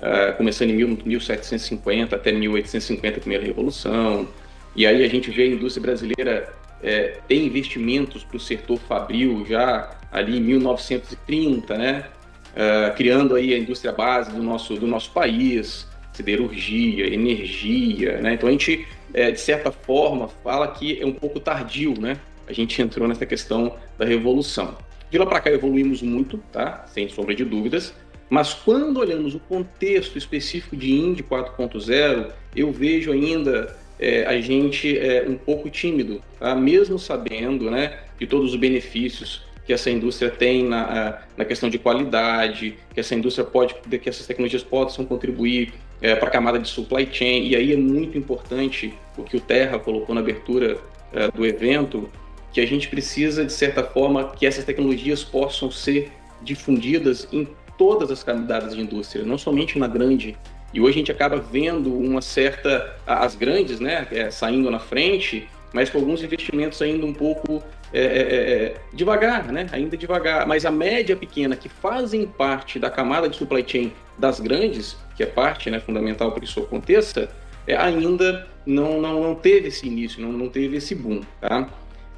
uh, 0.00 0.36
começando 0.36 0.70
em 0.70 0.98
1750 1.04 2.14
até 2.14 2.30
1850, 2.32 3.16
a 3.16 3.20
primeira 3.20 3.44
revolução, 3.44 4.28
e 4.76 4.86
aí 4.86 5.04
a 5.04 5.08
gente 5.08 5.30
vê 5.30 5.44
a 5.44 5.46
indústria 5.46 5.82
brasileira 5.82 6.52
é, 6.82 7.18
ter 7.26 7.44
investimentos 7.44 8.24
para 8.24 8.36
o 8.36 8.40
setor 8.40 8.78
fabril 8.78 9.44
já 9.48 9.96
ali 10.10 10.38
em 10.38 10.40
1930, 10.40 11.76
né, 11.76 12.06
uh, 12.52 12.94
criando 12.96 13.34
aí 13.34 13.52
a 13.52 13.58
indústria 13.58 13.92
base 13.92 14.30
do 14.30 14.42
nosso, 14.42 14.74
do 14.76 14.86
nosso 14.86 15.10
país, 15.10 15.86
siderurgia, 16.12 17.12
energia, 17.12 18.20
né, 18.20 18.34
então 18.34 18.48
a 18.48 18.52
gente, 18.52 18.86
é, 19.12 19.30
de 19.30 19.40
certa 19.40 19.70
forma, 19.70 20.28
fala 20.42 20.68
que 20.68 21.00
é 21.00 21.04
um 21.04 21.12
pouco 21.12 21.40
tardio, 21.40 22.00
né, 22.00 22.18
a 22.48 22.52
gente 22.52 22.80
entrou 22.80 23.08
nessa 23.08 23.26
questão 23.26 23.76
da 23.98 24.04
revolução. 24.04 24.76
De 25.10 25.18
lá 25.18 25.26
para 25.26 25.40
cá 25.40 25.50
evoluímos 25.50 26.02
muito, 26.02 26.38
tá? 26.52 26.84
Sem 26.88 27.08
sombra 27.08 27.34
de 27.34 27.44
dúvidas. 27.44 27.94
Mas 28.28 28.52
quando 28.52 28.98
olhamos 28.98 29.34
o 29.34 29.38
contexto 29.38 30.18
específico 30.18 30.76
de 30.76 30.92
Indy 30.92 31.22
4.0, 31.22 32.32
eu 32.56 32.72
vejo 32.72 33.12
ainda 33.12 33.76
é, 33.98 34.24
a 34.26 34.40
gente 34.40 34.98
é, 34.98 35.24
um 35.26 35.36
pouco 35.36 35.70
tímido, 35.70 36.22
tá? 36.38 36.54
mesmo 36.54 36.98
sabendo 36.98 37.70
né, 37.70 37.98
de 38.18 38.26
todos 38.26 38.52
os 38.52 38.56
benefícios 38.58 39.44
que 39.66 39.72
essa 39.72 39.90
indústria 39.90 40.30
tem 40.30 40.64
na, 40.64 41.18
na 41.36 41.44
questão 41.44 41.68
de 41.68 41.76
qualidade, 41.76 42.76
que 42.94 43.00
essa 43.00 43.14
indústria 43.16 43.44
pode, 43.44 43.74
que 43.74 44.08
essas 44.08 44.24
tecnologias 44.24 44.62
possam 44.62 45.04
contribuir 45.04 45.74
é, 46.00 46.14
para 46.14 46.28
a 46.28 46.30
camada 46.30 46.58
de 46.58 46.68
supply 46.68 47.08
chain. 47.10 47.48
E 47.48 47.56
aí 47.56 47.72
é 47.72 47.76
muito 47.76 48.16
importante 48.16 48.94
o 49.16 49.24
que 49.24 49.36
o 49.36 49.40
Terra 49.40 49.78
colocou 49.78 50.14
na 50.14 50.20
abertura 50.20 50.78
é, 51.12 51.28
do 51.30 51.44
evento, 51.44 52.08
que 52.52 52.60
a 52.60 52.66
gente 52.66 52.88
precisa, 52.88 53.44
de 53.44 53.52
certa 53.52 53.82
forma, 53.82 54.30
que 54.30 54.46
essas 54.46 54.64
tecnologias 54.64 55.24
possam 55.24 55.70
ser 55.70 56.12
difundidas 56.42 57.28
em 57.32 57.48
todas 57.76 58.10
as 58.10 58.22
camadas 58.22 58.74
de 58.74 58.80
indústria, 58.80 59.24
não 59.24 59.36
somente 59.36 59.78
na 59.78 59.88
grande. 59.88 60.36
E 60.76 60.80
hoje 60.80 60.90
a 60.90 60.98
gente 60.98 61.10
acaba 61.10 61.38
vendo 61.38 61.90
uma 61.90 62.20
certa. 62.20 62.94
as 63.06 63.34
grandes, 63.34 63.80
né, 63.80 64.06
é, 64.10 64.30
saindo 64.30 64.70
na 64.70 64.78
frente, 64.78 65.48
mas 65.72 65.88
com 65.88 65.96
alguns 65.96 66.22
investimentos 66.22 66.82
ainda 66.82 67.06
um 67.06 67.14
pouco 67.14 67.62
é, 67.94 68.02
é, 68.02 68.04
é, 68.04 68.74
devagar, 68.92 69.50
né? 69.50 69.68
Ainda 69.72 69.96
devagar. 69.96 70.46
Mas 70.46 70.66
a 70.66 70.70
média 70.70 71.16
pequena, 71.16 71.56
que 71.56 71.70
fazem 71.70 72.26
parte 72.26 72.78
da 72.78 72.90
camada 72.90 73.26
de 73.26 73.38
supply 73.38 73.64
chain 73.66 73.90
das 74.18 74.38
grandes, 74.38 74.98
que 75.16 75.22
é 75.22 75.26
parte 75.26 75.70
né, 75.70 75.80
fundamental 75.80 76.30
para 76.30 76.40
que 76.40 76.46
isso 76.46 76.60
aconteça, 76.60 77.30
é, 77.66 77.74
ainda 77.74 78.46
não, 78.66 79.00
não, 79.00 79.22
não 79.22 79.34
teve 79.34 79.68
esse 79.68 79.86
início, 79.86 80.20
não, 80.20 80.30
não 80.30 80.50
teve 80.50 80.76
esse 80.76 80.94
boom, 80.94 81.22
tá? 81.40 81.70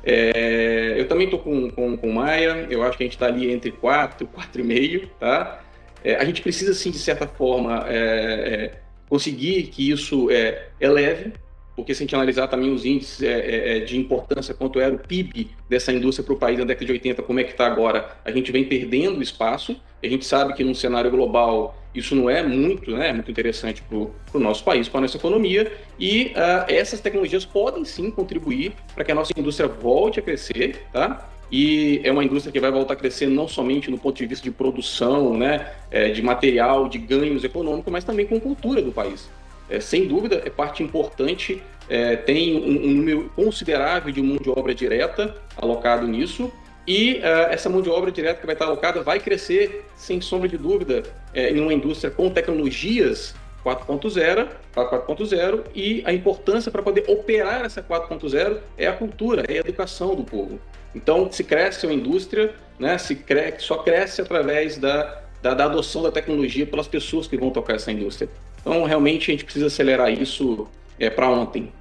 É, 0.03 0.97
eu 0.99 1.07
também 1.07 1.27
estou 1.27 1.39
com, 1.39 1.71
com, 1.71 1.97
com 1.97 2.13
Maia, 2.13 2.67
eu 2.69 2.83
acho 2.83 2.99
que 2.99 3.05
a 3.05 3.07
gente 3.07 3.15
está 3.15 3.27
ali 3.27 3.53
entre 3.53 3.71
4 3.71 4.27
e 4.27 4.59
4,5, 4.59 5.09
tá? 5.21 5.61
É, 6.05 6.17
a 6.17 6.25
gente 6.25 6.43
precisa, 6.43 6.75
sim, 6.75 6.91
de 6.91 6.99
certa 6.99 7.27
forma, 7.27 7.85
é, 7.89 7.95
é 7.95 8.73
conseguir 9.09 9.65
que 9.65 9.91
isso 9.91 10.31
é, 10.31 10.69
eleve, 10.81 11.33
porque 11.75 11.95
se 11.95 12.03
a 12.03 12.05
gente 12.05 12.15
analisar 12.15 12.49
também 12.49 12.73
os 12.73 12.85
índices 12.85 13.23
é, 13.23 13.39
é, 13.39 13.77
é 13.77 13.81
de 13.81 13.97
importância, 13.97 14.53
quanto 14.53 14.81
era 14.81 14.93
o 14.93 14.99
PIB 14.99 15.51
dessa 15.69 15.93
indústria 15.93 16.25
para 16.25 16.35
o 16.35 16.37
país 16.37 16.59
na 16.59 16.65
década 16.65 16.87
de 16.87 16.93
80, 16.93 17.23
como 17.23 17.39
é 17.39 17.45
que 17.45 17.53
está 17.53 17.67
agora, 17.67 18.17
a 18.25 18.33
gente 18.33 18.51
vem 18.51 18.65
perdendo 18.65 19.23
espaço, 19.23 19.81
a 20.03 20.07
gente 20.09 20.25
sabe 20.25 20.55
que 20.55 20.65
num 20.65 20.75
cenário 20.75 21.09
global 21.11 21.77
isso 21.95 22.15
não 22.15 22.29
é 22.29 22.43
muito, 22.43 22.91
né, 22.91 23.13
muito 23.13 23.31
interessante 23.31 23.83
para 23.83 23.97
o 23.99 24.41
nosso 24.41 24.65
país, 24.65 24.89
para 24.89 24.99
a 24.99 25.01
nossa 25.03 25.17
economia, 25.17 25.73
e 25.99 26.33
uh, 26.35 26.69
essas 26.69 27.01
tecnologias 27.01 27.45
podem 27.45 27.85
sim 27.85 28.11
contribuir 28.11 28.73
para 28.95 29.05
que 29.05 29.13
a 29.13 29.15
nossa 29.15 29.33
indústria 29.37 29.69
volte 29.69 30.19
a 30.19 30.23
crescer, 30.23 30.83
tá? 30.93 31.29
E 31.51 32.01
é 32.05 32.13
uma 32.13 32.25
indústria 32.25 32.53
que 32.53 32.61
vai 32.61 32.71
voltar 32.71 32.95
a 32.95 32.97
crescer 32.97 33.27
não 33.27 33.49
somente 33.49 33.91
no 33.91 33.99
ponto 33.99 34.17
de 34.17 34.27
vista 34.27 34.45
de 34.45 34.51
produção, 34.51 35.37
né, 35.37 35.73
é, 35.91 36.11
de 36.11 36.23
material, 36.23 36.89
de 36.89 36.99
ganhos 36.99 37.43
econômicos, 37.43 37.91
mas 37.91 38.05
também 38.05 38.27
com 38.27 38.39
cultura 38.39 38.83
do 38.83 38.93
país. 38.93 39.29
É, 39.71 39.81
sem 39.81 40.07
dúvida, 40.07 40.43
é 40.45 40.51
parte 40.51 40.83
importante, 40.83 41.63
é, 41.89 42.17
tem 42.17 42.57
um, 42.57 42.87
um 42.87 42.95
número 42.95 43.33
considerável 43.35 44.13
de 44.13 44.23
mão 44.23 44.37
de 44.37 44.51
obra 44.51 44.75
direta 44.75 45.37
alocado 45.57 46.07
nisso, 46.07 46.53
e 46.87 47.17
uh, 47.17 47.53
essa 47.53 47.69
mão 47.69 47.83
de 47.83 47.91
obra 47.91 48.11
direta 48.11 48.41
que 48.41 48.47
vai 48.47 48.55
estar 48.55 48.65
alocada 48.65 49.03
vai 49.03 49.21
crescer, 49.21 49.85
sem 49.95 50.23
sombra 50.23 50.49
de 50.49 50.57
dúvida, 50.57 51.03
é, 51.35 51.51
em 51.51 51.61
uma 51.61 51.75
indústria 51.75 52.11
com 52.11 52.31
tecnologias 52.31 53.35
4.0 53.77 54.49
para 54.73 55.07
4.0 55.07 55.65
e 55.75 56.03
a 56.07 56.13
importância 56.13 56.71
para 56.71 56.83
poder 56.83 57.05
operar 57.09 57.65
essa 57.65 57.83
4.0 57.83 58.59
é 58.77 58.87
a 58.87 58.93
cultura, 58.93 59.45
é 59.49 59.55
a 59.55 59.61
educação 59.61 60.15
do 60.15 60.25
povo. 60.25 60.59
Então, 60.95 61.31
se 61.31 61.45
cresce 61.45 61.87
uma 61.87 61.95
indústria, 61.95 62.55
né, 62.79 62.97
se 62.97 63.15
cre 63.15 63.55
só 63.59 63.79
cresce 63.79 64.23
através 64.23 64.79
da, 64.79 65.23
da, 65.43 65.55
da, 65.55 65.65
adoção 65.67 66.03
da 66.03 66.11
tecnologia 66.11 66.67
pelas 66.67 66.89
pessoas 66.89 67.27
que 67.27 67.37
vão 67.37 67.51
tocar 67.51 67.75
essa 67.75 67.93
indústria. 67.93 68.31
Então, 68.61 68.85
realmente, 68.85 69.31
a 69.31 69.33
gente 69.33 69.45
precisa 69.45 69.67
acelerar 69.67 70.11
isso 70.11 70.67
é, 70.99 71.11
para 71.11 71.29
ontem. 71.29 71.73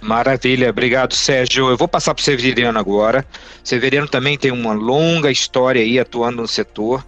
Maravilha, 0.00 0.68
obrigado 0.68 1.14
Sérgio. 1.14 1.70
Eu 1.70 1.78
vou 1.78 1.88
passar 1.88 2.14
para 2.14 2.20
o 2.20 2.24
Severiano 2.24 2.78
agora. 2.78 3.24
Severiano 3.62 4.06
também 4.06 4.36
tem 4.36 4.50
uma 4.50 4.74
longa 4.74 5.30
história 5.30 5.80
aí 5.80 5.98
atuando 5.98 6.42
no 6.42 6.48
setor. 6.48 7.04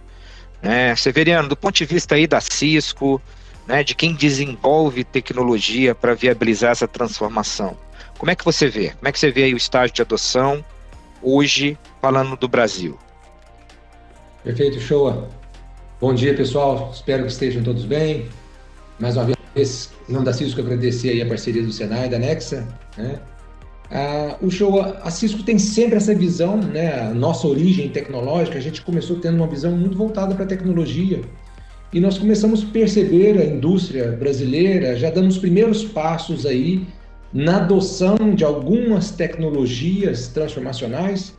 Né? 0.61 0.95
Severiano, 0.95 1.47
do 1.47 1.55
ponto 1.55 1.75
de 1.75 1.85
vista 1.85 2.15
aí 2.15 2.25
da 2.25 2.41
Cisco, 2.41 3.21
né, 3.67 3.83
de 3.83 3.93
quem 3.93 4.13
desenvolve 4.13 5.03
tecnologia 5.03 5.93
para 5.93 6.13
viabilizar 6.13 6.71
essa 6.71 6.87
transformação, 6.87 7.77
como 8.17 8.31
é 8.31 8.35
que 8.35 8.43
você 8.43 8.67
vê? 8.67 8.89
Como 8.91 9.07
é 9.07 9.11
que 9.11 9.19
você 9.19 9.31
vê 9.31 9.53
o 9.53 9.57
estágio 9.57 9.93
de 9.93 10.01
adoção 10.01 10.63
hoje, 11.21 11.77
falando 12.01 12.35
do 12.35 12.47
Brasil? 12.47 12.97
Perfeito, 14.43 14.79
show. 14.79 15.27
Bom 16.01 16.13
dia, 16.13 16.33
pessoal. 16.35 16.91
Espero 16.93 17.23
que 17.23 17.31
estejam 17.31 17.63
todos 17.63 17.85
bem. 17.85 18.27
Mais 18.99 19.15
uma 19.17 19.27
vez, 19.53 19.91
em 20.09 20.13
nome 20.13 20.25
da 20.25 20.33
Cisco, 20.33 20.61
agradecer 20.61 21.21
a 21.21 21.27
parceria 21.27 21.61
do 21.61 21.71
Senai 21.71 22.07
e 22.07 22.09
da 22.09 22.17
Nexa, 22.17 22.67
né? 22.97 23.19
Ah, 23.91 24.35
o 24.41 24.49
show, 24.49 24.81
a 24.81 25.09
Cisco 25.11 25.43
tem 25.43 25.57
sempre 25.59 25.95
essa 25.95 26.13
visão, 26.13 26.57
né? 26.57 27.01
A 27.01 27.13
nossa 27.13 27.47
origem 27.47 27.89
tecnológica, 27.89 28.57
a 28.57 28.61
gente 28.61 28.81
começou 28.81 29.19
tendo 29.19 29.37
uma 29.37 29.47
visão 29.47 29.71
muito 29.71 29.97
voltada 29.97 30.33
para 30.33 30.43
a 30.43 30.47
tecnologia. 30.47 31.21
E 31.93 31.99
nós 31.99 32.17
começamos 32.17 32.63
a 32.63 32.67
perceber 32.67 33.39
a 33.39 33.45
indústria 33.45 34.11
brasileira 34.11 34.95
já 34.97 35.09
dando 35.09 35.29
os 35.29 35.37
primeiros 35.37 35.83
passos 35.83 36.45
aí 36.45 36.85
na 37.33 37.57
adoção 37.57 38.17
de 38.35 38.43
algumas 38.43 39.11
tecnologias 39.11 40.27
transformacionais 40.27 41.33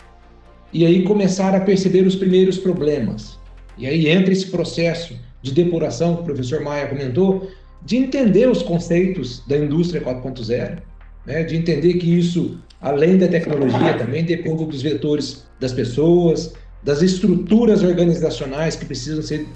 e 0.73 0.85
aí 0.85 1.05
começar 1.05 1.55
a 1.55 1.61
perceber 1.61 2.07
os 2.07 2.17
primeiros 2.17 2.59
problemas. 2.59 3.39
E 3.77 3.87
aí 3.87 4.09
entra 4.09 4.33
esse 4.33 4.47
processo 4.47 5.15
de 5.43 5.53
depuração 5.53 6.17
que 6.17 6.23
o 6.23 6.25
professor 6.25 6.61
Maia 6.61 6.89
comentou, 6.89 7.49
de 7.85 7.97
entender 7.97 8.49
os 8.49 8.63
conceitos 8.63 9.43
da 9.47 9.57
indústria 9.57 10.01
4.0, 10.01 10.79
né, 11.25 11.45
de 11.45 11.57
entender 11.57 11.95
que 11.95 12.19
isso, 12.19 12.59
além 12.81 13.17
da 13.17 13.29
tecnologia, 13.29 13.95
também 13.95 14.25
depende 14.25 14.65
dos 14.65 14.83
vetores 14.83 15.47
das 15.61 15.73
pessoas, 15.73 16.55
das 16.83 17.03
estruturas 17.03 17.83
organizacionais 17.83 18.77
que 18.77 18.85
precisam 18.85 19.23
ser, 19.23 19.47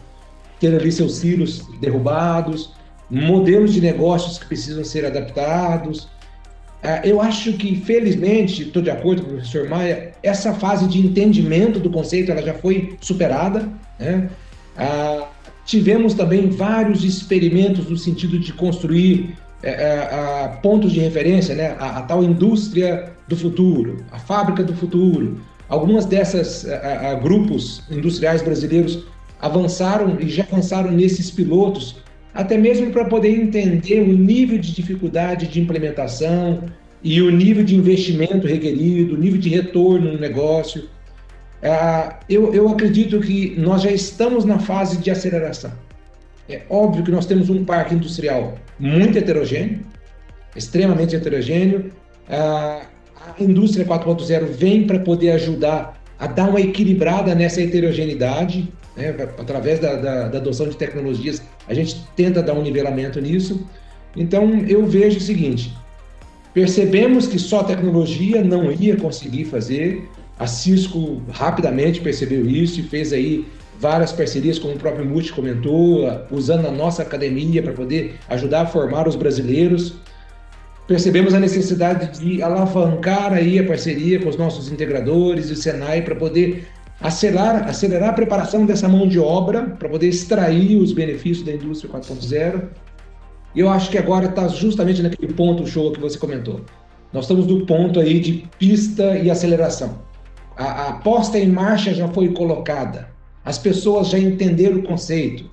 ter 0.63 0.73
ali 0.77 0.93
seus 0.93 1.17
silos 1.17 1.67
derrubados, 1.81 2.71
modelos 3.11 3.73
de 3.75 3.81
negócios 3.81 4.39
que 4.39 4.47
precisam 4.47 4.85
ser 4.85 5.05
adaptados. 5.05 6.09
Ah, 6.81 7.01
eu 7.05 7.21
acho 7.21 7.55
que, 7.55 7.75
felizmente, 7.75 8.63
estou 8.63 8.81
de 8.81 8.91
acordo 8.91 9.23
com 9.23 9.31
o 9.31 9.33
professor 9.35 9.69
Maia, 9.69 10.13
essa 10.23 10.55
fase 10.55 10.87
de 10.87 11.05
entendimento 11.05 11.81
do 11.81 11.91
conceito 11.91 12.31
ela 12.31 12.41
já 12.41 12.55
foi 12.55 12.97
superada. 13.01 13.69
Né? 13.99 14.31
Ah, 14.77 15.27
tivemos 15.67 16.15
também 16.15 16.49
vários 16.49 17.03
experimentos 17.03 17.89
no 17.89 17.97
sentido 17.97 18.39
de 18.39 18.53
construir 18.53 19.37
é, 19.65 19.71
é, 19.71 20.59
pontos 20.63 20.93
de 20.93 21.01
referência, 21.01 21.55
né? 21.57 21.77
A, 21.79 21.99
a, 21.99 22.03
tal 22.03 22.23
indústria 22.23 23.13
do 23.29 23.37
futuro, 23.37 24.05
a 24.11 24.19
fábrica 24.19 24.63
do 24.63 24.75
futuro. 24.75 25.41
Algumas 25.69 26.05
dessas 26.05 26.65
é, 26.65 27.19
grupos 27.23 27.83
industriais 27.91 28.43
brasileiros 28.43 29.05
avançaram 29.43 30.19
e 30.21 30.29
já 30.29 30.45
avançaram 30.45 30.93
nesses 30.93 31.31
pilotos, 31.31 31.97
até 32.33 32.57
mesmo 32.57 32.93
para 32.93 33.05
poder 33.05 33.31
entender 33.31 34.01
o 34.01 34.13
nível 34.17 34.57
de 34.57 34.73
dificuldade 34.73 35.49
de 35.49 35.61
implementação 35.61 36.63
e 37.03 37.21
o 37.21 37.31
nível 37.31 37.65
de 37.65 37.75
investimento 37.75 38.47
requerido, 38.47 39.15
o 39.15 39.19
nível 39.19 39.41
de 39.41 39.49
retorno 39.49 40.13
no 40.13 40.19
negócio. 40.19 40.85
Uh, 41.63 42.15
eu, 42.29 42.55
eu 42.55 42.69
acredito 42.69 43.21
que 43.21 43.55
nós 43.59 43.83
já 43.83 43.91
estamos 43.91 44.45
na 44.45 44.61
fase 44.61 44.99
de 44.99 45.11
aceleração. 45.11 45.73
É 46.49 46.63
óbvio 46.71 47.05
que 47.05 47.11
nós 47.11 47.27
temos 47.27 47.51
um 47.51 47.65
parque 47.65 47.95
industrial 47.95 48.55
muito 48.79 49.19
heterogêneo, 49.19 49.81
extremamente 50.55 51.17
heterogêneo. 51.17 51.93
Uh, 52.29 52.87
a 53.17 53.35
indústria 53.41 53.85
4.0 53.85 54.45
vem 54.47 54.87
para 54.87 54.99
poder 55.01 55.33
ajudar 55.33 56.01
a 56.19 56.27
dar 56.27 56.49
uma 56.49 56.61
equilibrada 56.61 57.35
nessa 57.35 57.61
heterogeneidade, 57.61 58.73
né? 58.97 59.11
através 59.39 59.79
da, 59.79 59.97
da, 59.97 60.29
da 60.29 60.39
adoção 60.39 60.69
de 60.69 60.77
tecnologias, 60.77 61.43
a 61.67 61.75
gente 61.75 62.07
tenta 62.17 62.43
dar 62.43 62.55
um 62.55 62.63
nivelamento 62.63 63.21
nisso. 63.21 63.67
Então, 64.17 64.65
eu 64.69 64.87
vejo 64.87 65.19
o 65.19 65.21
seguinte: 65.21 65.77
percebemos 66.53 67.27
que 67.27 67.39
só 67.39 67.63
tecnologia 67.63 68.43
não 68.43 68.71
ia 68.71 68.97
conseguir 68.97 69.47
fazer, 69.47 70.09
a 70.39 70.47
Cisco 70.47 71.23
rapidamente 71.31 72.01
percebeu 72.01 72.47
isso 72.49 72.81
e 72.81 72.83
fez 72.83 73.13
aí 73.13 73.47
várias 73.79 74.13
parcerias, 74.13 74.59
como 74.59 74.75
o 74.75 74.79
próprio 74.79 75.05
Multi 75.05 75.33
comentou, 75.33 76.09
usando 76.31 76.67
a 76.67 76.71
nossa 76.71 77.03
academia 77.03 77.63
para 77.63 77.73
poder 77.73 78.17
ajudar 78.29 78.63
a 78.63 78.67
formar 78.67 79.09
os 79.09 79.17
brasileiros. 79.17 79.95
Percebemos 80.87 81.33
a 81.35 81.41
necessidade 81.41 82.19
de 82.19 82.43
alavancar 82.43 83.33
aí 83.33 83.59
a 83.59 83.65
parceria 83.65 84.21
com 84.21 84.29
os 84.29 84.37
nossos 84.37 84.71
integradores 84.71 85.49
e 85.49 85.53
o 85.53 85.57
Senai 85.57 86.03
para 86.03 86.15
poder 86.15 86.69
acelerar, 87.03 87.69
acelerar 87.69 88.11
a 88.11 88.13
preparação 88.13 88.65
dessa 88.65 88.89
mão 88.89 89.09
de 89.09 89.19
obra, 89.19 89.63
para 89.63 89.89
poder 89.89 90.09
extrair 90.09 90.77
os 90.77 90.93
benefícios 90.93 91.45
da 91.45 91.53
indústria 91.53 91.93
4.0. 91.93 92.69
E 93.55 93.61
eu 93.61 93.69
acho 93.69 93.91
que 93.91 93.99
agora 93.99 94.27
está 94.27 94.49
justamente 94.49 95.03
naquele 95.03 95.33
ponto 95.33 95.67
show 95.67 95.93
que 95.93 96.01
você 96.01 96.17
comentou. 96.17 96.61
Nós 97.13 97.25
estamos 97.25 97.47
no 97.47 97.67
ponto 97.67 98.01
aí 98.01 98.21
de 98.21 98.49
pista 98.59 99.19
e 99.19 99.31
aceleração. 99.31 100.01
A, 100.57 100.89
a 100.89 100.93
posta 100.95 101.39
em 101.39 101.49
marcha 101.49 101.93
já 101.93 102.09
foi 102.09 102.29
colocada. 102.29 103.11
As 103.45 103.59
pessoas 103.59 104.09
já 104.09 104.19
entenderam 104.19 104.79
o 104.79 104.83
conceito. 104.83 105.51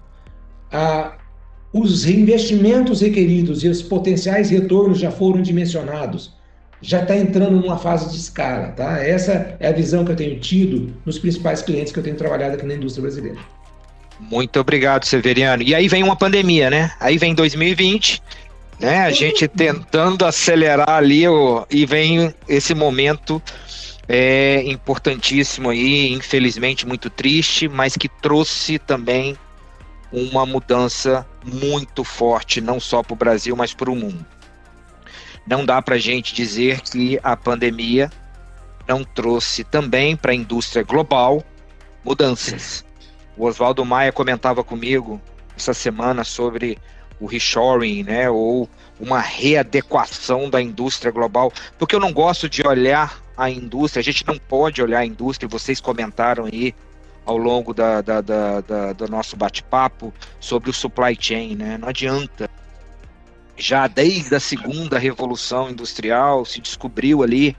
A, 0.71 1.17
os 1.73 2.07
investimentos 2.07 3.01
requeridos 3.01 3.63
e 3.63 3.67
os 3.67 3.81
potenciais 3.81 4.49
retornos 4.49 4.99
já 4.99 5.11
foram 5.11 5.41
dimensionados. 5.41 6.38
Já 6.81 7.01
está 7.01 7.15
entrando 7.15 7.59
numa 7.59 7.77
fase 7.77 8.09
de 8.09 8.17
escala, 8.17 8.69
tá? 8.69 8.99
Essa 9.03 9.55
é 9.59 9.67
a 9.67 9.71
visão 9.71 10.05
que 10.05 10.11
eu 10.11 10.15
tenho 10.15 10.39
tido 10.39 10.93
nos 11.05 11.19
principais 11.19 11.61
clientes 11.61 11.91
que 11.91 11.99
eu 11.99 12.03
tenho 12.03 12.15
trabalhado 12.15 12.55
aqui 12.55 12.65
na 12.65 12.75
indústria 12.75 13.01
brasileira. 13.01 13.37
Muito 14.19 14.59
obrigado, 14.59 15.05
Severiano. 15.05 15.63
E 15.63 15.73
aí 15.73 15.87
vem 15.87 16.03
uma 16.03 16.15
pandemia, 16.15 16.69
né? 16.69 16.91
Aí 16.99 17.17
vem 17.17 17.33
2020, 17.33 18.21
né? 18.79 19.01
A 19.01 19.11
gente 19.11 19.47
tentando 19.47 20.25
acelerar 20.25 20.89
ali 20.89 21.27
o, 21.27 21.65
e 21.69 21.85
vem 21.85 22.33
esse 22.47 22.73
momento 22.73 23.41
é, 24.07 24.63
importantíssimo 24.65 25.69
aí, 25.69 26.11
infelizmente 26.11 26.87
muito 26.87 27.09
triste, 27.09 27.67
mas 27.67 27.95
que 27.95 28.09
trouxe 28.09 28.79
também 28.79 29.37
uma 30.11 30.45
mudança 30.45 31.25
muito 31.45 32.03
forte, 32.03 32.59
não 32.59 32.79
só 32.79 33.03
para 33.03 33.13
o 33.13 33.15
Brasil, 33.15 33.55
mas 33.55 33.73
para 33.73 33.91
o 33.91 33.95
mundo. 33.95 34.25
Não 35.49 35.65
dá 35.65 35.81
para 35.81 35.95
a 35.95 35.99
gente 35.99 36.35
dizer 36.35 36.79
que 36.81 37.19
a 37.23 37.35
pandemia 37.35 38.11
não 38.87 39.03
trouxe 39.03 39.63
também 39.63 40.15
para 40.15 40.31
a 40.31 40.35
indústria 40.35 40.83
global 40.83 41.43
mudanças. 42.05 42.85
O 43.35 43.45
Oswaldo 43.45 43.83
Maia 43.83 44.11
comentava 44.11 44.63
comigo 44.63 45.19
essa 45.57 45.73
semana 45.73 46.23
sobre 46.23 46.77
o 47.19 47.25
reshoring, 47.25 48.03
né, 48.03 48.29
ou 48.29 48.69
uma 48.99 49.19
readequação 49.19 50.49
da 50.49 50.61
indústria 50.61 51.11
global, 51.11 51.51
porque 51.77 51.95
eu 51.95 51.99
não 51.99 52.13
gosto 52.13 52.47
de 52.47 52.65
olhar 52.65 53.19
a 53.35 53.49
indústria, 53.49 54.01
a 54.01 54.03
gente 54.03 54.25
não 54.27 54.37
pode 54.37 54.81
olhar 54.81 54.99
a 54.99 55.05
indústria, 55.05 55.49
vocês 55.49 55.81
comentaram 55.81 56.45
aí 56.45 56.75
ao 57.25 57.37
longo 57.37 57.73
da, 57.73 58.01
da, 58.01 58.21
da, 58.21 58.61
da 58.61 58.93
do 58.93 59.07
nosso 59.07 59.35
bate-papo 59.35 60.13
sobre 60.39 60.69
o 60.69 60.73
supply 60.73 61.17
chain, 61.19 61.55
né? 61.55 61.77
Não 61.77 61.87
adianta. 61.89 62.49
Já 63.59 63.87
desde 63.87 64.33
a 64.33 64.39
segunda 64.39 64.97
revolução 64.97 65.69
industrial 65.69 66.45
se 66.45 66.61
descobriu 66.61 67.21
ali 67.21 67.57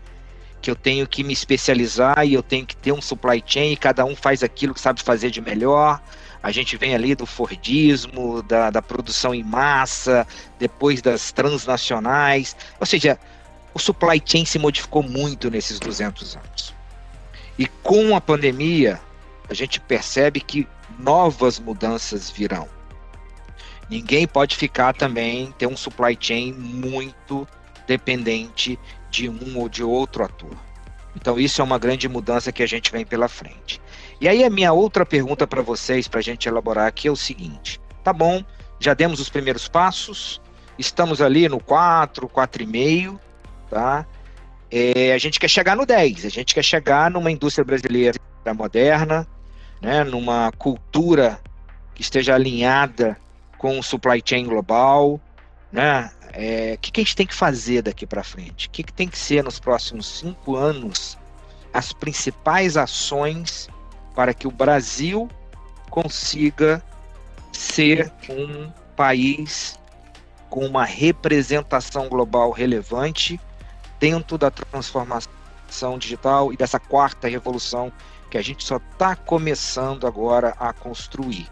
que 0.62 0.70
eu 0.70 0.74
tenho 0.74 1.06
que 1.06 1.22
me 1.22 1.34
especializar 1.34 2.26
e 2.26 2.32
eu 2.32 2.42
tenho 2.42 2.64
que 2.64 2.74
ter 2.74 2.90
um 2.90 3.02
supply 3.02 3.44
chain 3.46 3.72
e 3.72 3.76
cada 3.76 4.02
um 4.06 4.16
faz 4.16 4.42
aquilo 4.42 4.72
que 4.72 4.80
sabe 4.80 5.02
fazer 5.02 5.30
de 5.30 5.42
melhor. 5.42 6.00
A 6.42 6.50
gente 6.50 6.74
vem 6.78 6.94
ali 6.94 7.14
do 7.14 7.26
Fordismo, 7.26 8.42
da, 8.42 8.70
da 8.70 8.80
produção 8.80 9.34
em 9.34 9.42
massa, 9.42 10.26
depois 10.58 11.02
das 11.02 11.32
transnacionais. 11.32 12.56
Ou 12.80 12.86
seja, 12.86 13.18
o 13.74 13.78
supply 13.78 14.22
chain 14.24 14.46
se 14.46 14.58
modificou 14.58 15.02
muito 15.02 15.50
nesses 15.50 15.78
200 15.78 16.34
anos. 16.34 16.74
E 17.58 17.66
com 17.66 18.16
a 18.16 18.22
pandemia, 18.22 18.98
a 19.50 19.52
gente 19.52 19.78
percebe 19.78 20.40
que 20.40 20.66
novas 20.98 21.60
mudanças 21.60 22.30
virão. 22.30 22.79
Ninguém 23.90 24.26
pode 24.26 24.57
ficar 24.57 24.94
também, 24.94 25.53
ter 25.59 25.66
um 25.66 25.76
supply 25.76 26.16
chain 26.18 26.53
muito 26.53 27.46
dependente 27.88 28.79
de 29.11 29.29
um 29.29 29.59
ou 29.59 29.68
de 29.68 29.83
outro 29.83 30.24
ator. 30.24 30.57
Então, 31.16 31.40
isso 31.40 31.61
é 31.61 31.64
uma 31.64 31.76
grande 31.76 32.09
mudança 32.09 32.53
que 32.53 32.62
a 32.62 32.66
gente 32.66 32.92
vem 32.92 33.05
pela 33.05 33.29
frente. 33.29 33.81
E 34.20 34.29
aí, 34.29 34.44
a 34.44 34.50
minha 34.50 34.72
outra 34.72 35.05
pergunta 35.05 35.44
para 35.44 35.61
vocês, 35.61 36.07
para 36.07 36.20
a 36.20 36.22
gente 36.22 36.48
elaborar 36.48 36.87
aqui, 36.87 37.09
é 37.09 37.11
o 37.11 37.16
seguinte: 37.16 37.81
tá 38.05 38.12
bom, 38.12 38.44
já 38.79 38.94
demos 38.94 39.18
os 39.18 39.29
primeiros 39.29 39.66
passos, 39.66 40.40
estamos 40.79 41.20
ali 41.20 41.48
no 41.48 41.59
4, 41.59 42.29
4,5, 42.29 43.18
tá? 43.68 44.07
É, 44.70 45.12
a 45.12 45.18
gente 45.18 45.40
quer 45.40 45.48
chegar 45.48 45.76
no 45.76 45.85
10, 45.85 46.26
a 46.26 46.29
gente 46.29 46.55
quer 46.55 46.62
chegar 46.62 47.11
numa 47.11 47.31
indústria 47.33 47.64
brasileira 47.64 48.16
moderna, 48.57 49.26
né, 49.83 50.05
numa 50.05 50.53
cultura 50.53 51.40
que 51.92 52.03
esteja 52.03 52.37
alinhada 52.37 53.16
com 53.60 53.78
o 53.78 53.82
supply 53.82 54.22
chain 54.24 54.46
global, 54.46 55.20
né? 55.70 56.10
É, 56.32 56.72
o 56.76 56.78
que, 56.78 56.90
que 56.90 57.00
a 57.02 57.04
gente 57.04 57.14
tem 57.14 57.26
que 57.26 57.34
fazer 57.34 57.82
daqui 57.82 58.06
para 58.06 58.24
frente? 58.24 58.68
O 58.68 58.70
que, 58.70 58.82
que 58.82 58.92
tem 58.92 59.06
que 59.06 59.18
ser 59.18 59.44
nos 59.44 59.60
próximos 59.60 60.06
cinco 60.06 60.56
anos 60.56 61.18
as 61.70 61.92
principais 61.92 62.78
ações 62.78 63.68
para 64.14 64.32
que 64.32 64.48
o 64.48 64.50
Brasil 64.50 65.28
consiga 65.90 66.82
ser 67.52 68.10
um 68.30 68.72
país 68.96 69.78
com 70.48 70.64
uma 70.64 70.86
representação 70.86 72.08
global 72.08 72.52
relevante 72.52 73.38
dentro 73.98 74.38
da 74.38 74.50
transformação 74.50 75.98
digital 75.98 76.50
e 76.50 76.56
dessa 76.56 76.80
quarta 76.80 77.28
revolução 77.28 77.92
que 78.30 78.38
a 78.38 78.42
gente 78.42 78.64
só 78.64 78.76
está 78.76 79.14
começando 79.14 80.06
agora 80.06 80.54
a 80.58 80.72
construir. 80.72 81.46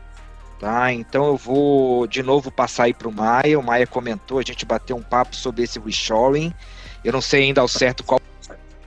Tá? 0.58 0.92
Então 0.92 1.26
eu 1.26 1.36
vou 1.36 2.06
de 2.06 2.22
novo 2.22 2.50
passar 2.50 2.84
aí 2.84 2.94
para 2.94 3.08
o 3.08 3.12
Maia. 3.12 3.58
O 3.58 3.62
Maia 3.62 3.86
comentou, 3.86 4.38
a 4.38 4.42
gente 4.42 4.66
bateu 4.66 4.96
um 4.96 5.02
papo 5.02 5.36
sobre 5.36 5.62
esse 5.62 5.78
reshoring. 5.78 6.52
Eu 7.04 7.12
não 7.12 7.20
sei 7.20 7.44
ainda 7.44 7.60
ao 7.60 7.68
certo 7.68 8.02
qual 8.02 8.20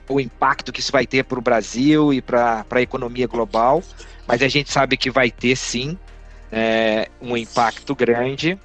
o 0.08 0.20
impacto 0.20 0.72
que 0.72 0.80
isso 0.80 0.92
vai 0.92 1.06
ter 1.06 1.24
para 1.24 1.38
o 1.38 1.42
Brasil 1.42 2.12
e 2.12 2.20
para 2.20 2.66
a 2.70 2.82
economia 2.82 3.26
global, 3.26 3.82
mas 4.26 4.42
a 4.42 4.48
gente 4.48 4.70
sabe 4.70 4.96
que 4.96 5.10
vai 5.10 5.30
ter 5.30 5.56
sim 5.56 5.98
é, 6.50 7.08
um 7.20 7.36
impacto 7.36 7.94
grande. 7.94 8.58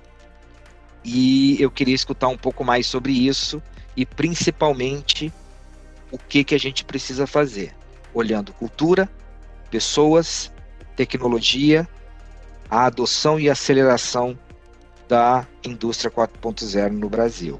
E 1.03 1.55
eu 1.61 1.71
queria 1.71 1.95
escutar 1.95 2.27
um 2.27 2.37
pouco 2.37 2.65
mais 2.65 2.85
sobre 2.85 3.13
isso 3.13 3.63
e 3.95 4.05
principalmente 4.05 5.31
o 6.11 6.17
que, 6.17 6.43
que 6.43 6.55
a 6.55 6.59
gente 6.59 6.83
precisa 6.83 7.25
fazer, 7.25 7.73
olhando 8.13 8.51
cultura, 8.53 9.09
pessoas, 9.71 10.51
tecnologia, 10.95 11.87
a 12.69 12.85
adoção 12.85 13.39
e 13.39 13.49
aceleração 13.49 14.37
da 15.07 15.45
indústria 15.63 16.11
4.0 16.11 16.91
no 16.91 17.09
Brasil. 17.09 17.59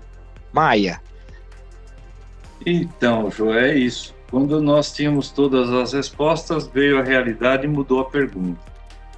Maia. 0.52 1.02
Então, 2.66 3.30
Joé, 3.32 3.72
é 3.72 3.78
isso. 3.78 4.16
Quando 4.30 4.62
nós 4.62 4.92
tínhamos 4.92 5.30
todas 5.32 5.70
as 5.70 5.94
respostas, 5.94 6.68
veio 6.68 7.00
a 7.00 7.04
realidade 7.04 7.66
e 7.66 7.70
mudou 7.70 8.02
a 8.02 8.06
pergunta. 8.06 8.60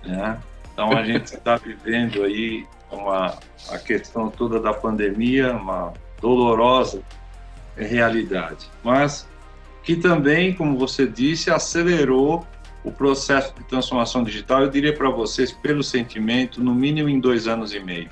Né? 0.06 0.38
Então, 0.74 0.92
a 0.92 1.04
gente 1.04 1.34
está 1.34 1.56
vivendo 1.56 2.24
aí 2.24 2.66
uma, 2.92 3.38
a 3.70 3.78
questão 3.78 4.30
toda 4.30 4.60
da 4.60 4.74
pandemia, 4.74 5.54
uma 5.54 5.94
dolorosa 6.22 7.02
realidade, 7.76 8.70
mas 8.84 9.28
que 9.84 9.96
também, 9.96 10.54
como 10.54 10.78
você 10.78 11.08
disse, 11.08 11.50
acelerou 11.50 12.46
o 12.84 12.92
processo 12.92 13.54
de 13.56 13.64
transformação 13.64 14.24
digital, 14.24 14.62
eu 14.62 14.70
diria 14.70 14.94
para 14.94 15.10
vocês, 15.10 15.52
pelo 15.52 15.84
sentimento, 15.84 16.64
no 16.64 16.74
mínimo 16.74 17.10
em 17.10 17.20
dois 17.20 17.48
anos 17.48 17.74
e 17.74 17.80
meio. 17.80 18.10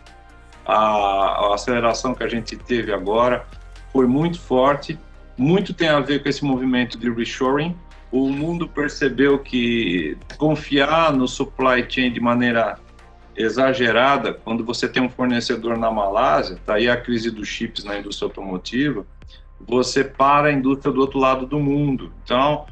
A, 0.65 0.75
a, 0.75 1.55
aceleração 1.55 2.13
que 2.13 2.23
a 2.23 2.27
gente 2.27 2.57
teve 2.57 2.93
agora 2.93 3.45
foi 3.93 4.05
muito 4.05 4.39
forte, 4.39 4.99
muito 5.37 5.73
tem 5.73 5.87
a 5.87 5.99
ver 5.99 6.21
com 6.21 6.27
esse 6.27 6.43
movimento 6.43 6.97
de 6.97 7.09
reshoring. 7.09 7.75
O 8.11 8.29
mundo 8.29 8.67
percebeu 8.67 9.39
que 9.39 10.17
confiar 10.37 11.13
no 11.13 11.27
supply 11.27 11.85
chain 11.87 12.11
de 12.11 12.19
maneira 12.19 12.77
exagerada, 13.35 14.33
quando 14.33 14.65
você 14.65 14.87
tem 14.87 15.01
um 15.01 15.09
fornecedor 15.09 15.77
na 15.77 15.91
Malásia, 15.91 16.55
está 16.55 16.73
aí 16.73 16.89
a 16.89 16.97
crise 16.97 17.29
dos 17.29 17.47
chips 17.47 17.83
na 17.83 17.99
indústria 17.99 18.25
automotiva, 18.25 19.05
você 19.59 20.03
para 20.03 20.49
a 20.49 20.51
indústria 20.51 20.91
do 20.91 20.99
outro 20.99 21.19
lado 21.19 21.45
do 21.45 21.59
mundo. 21.59 22.11
Então, 22.23 22.65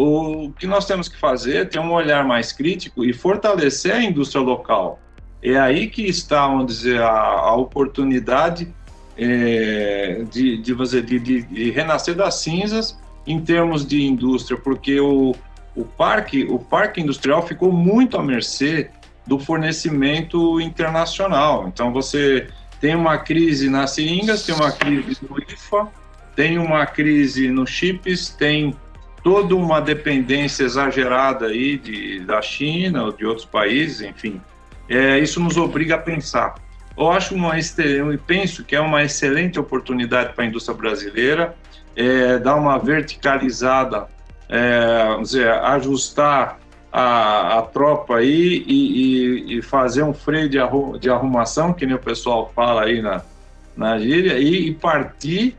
o 0.00 0.50
que 0.52 0.66
nós 0.66 0.86
temos 0.86 1.08
que 1.08 1.16
fazer 1.18 1.56
é 1.56 1.64
ter 1.64 1.78
um 1.78 1.92
olhar 1.92 2.24
mais 2.24 2.52
crítico 2.52 3.04
e 3.04 3.12
fortalecer 3.12 3.92
a 3.92 4.02
indústria 4.02 4.40
local. 4.40 4.98
É 5.42 5.58
aí 5.58 5.88
que 5.88 6.02
está, 6.02 6.46
vamos 6.46 6.66
dizer, 6.66 7.02
a, 7.02 7.10
a 7.10 7.54
oportunidade 7.54 8.72
é, 9.16 10.24
de, 10.30 10.56
de, 10.58 11.02
de, 11.02 11.42
de, 11.42 11.70
renascer 11.70 12.14
das 12.14 12.36
cinzas 12.36 12.98
em 13.26 13.40
termos 13.40 13.86
de 13.86 14.02
indústria, 14.02 14.58
porque 14.58 14.98
o, 14.98 15.34
o, 15.76 15.84
parque, 15.84 16.44
o 16.44 16.58
parque 16.58 17.00
industrial 17.00 17.46
ficou 17.46 17.70
muito 17.70 18.16
à 18.16 18.22
mercê 18.22 18.90
do 19.26 19.38
fornecimento 19.38 20.60
internacional. 20.60 21.68
Então, 21.68 21.92
você 21.92 22.48
tem 22.80 22.94
uma 22.94 23.18
crise 23.18 23.68
nas 23.68 23.90
seringas, 23.90 24.44
tem 24.44 24.54
uma 24.54 24.72
crise 24.72 25.18
no 25.28 25.38
IFA, 25.38 25.88
tem 26.34 26.58
uma 26.58 26.86
crise 26.86 27.50
nos 27.50 27.68
chips, 27.68 28.30
tem 28.30 28.74
toda 29.22 29.54
uma 29.54 29.80
dependência 29.80 30.64
exagerada 30.64 31.46
aí 31.46 31.76
de, 31.76 32.20
da 32.20 32.40
China 32.40 33.04
ou 33.04 33.12
de 33.12 33.24
outros 33.24 33.46
países, 33.46 34.00
enfim. 34.00 34.40
É, 34.88 35.18
isso 35.18 35.40
nos 35.40 35.56
obriga 35.56 35.94
a 35.96 35.98
pensar. 35.98 36.54
Eu 36.96 37.10
acho 37.10 37.34
uma 37.34 37.54
eu 37.78 38.18
penso 38.26 38.64
que 38.64 38.74
é 38.74 38.80
uma 38.80 39.02
excelente 39.02 39.58
oportunidade 39.58 40.34
para 40.34 40.44
a 40.44 40.46
indústria 40.46 40.76
brasileira 40.76 41.54
é, 41.96 42.38
dar 42.38 42.56
uma 42.56 42.78
verticalizada, 42.78 44.06
é, 44.48 45.16
dizer, 45.20 45.48
ajustar 45.48 46.58
a, 46.92 47.58
a 47.58 47.62
tropa 47.62 48.16
aí 48.16 48.64
e, 48.66 49.52
e, 49.52 49.58
e, 49.58 49.62
fazer 49.62 50.02
um 50.02 50.12
freio 50.12 50.48
de, 50.48 50.58
arru, 50.58 50.98
de 50.98 51.08
arrumação, 51.08 51.72
que 51.72 51.86
nem 51.86 51.94
o 51.94 51.98
pessoal 51.98 52.50
fala 52.54 52.84
aí 52.84 53.00
na, 53.00 53.22
na 53.76 53.98
gíria, 53.98 54.38
e, 54.38 54.68
e 54.68 54.74
partir 54.74 55.56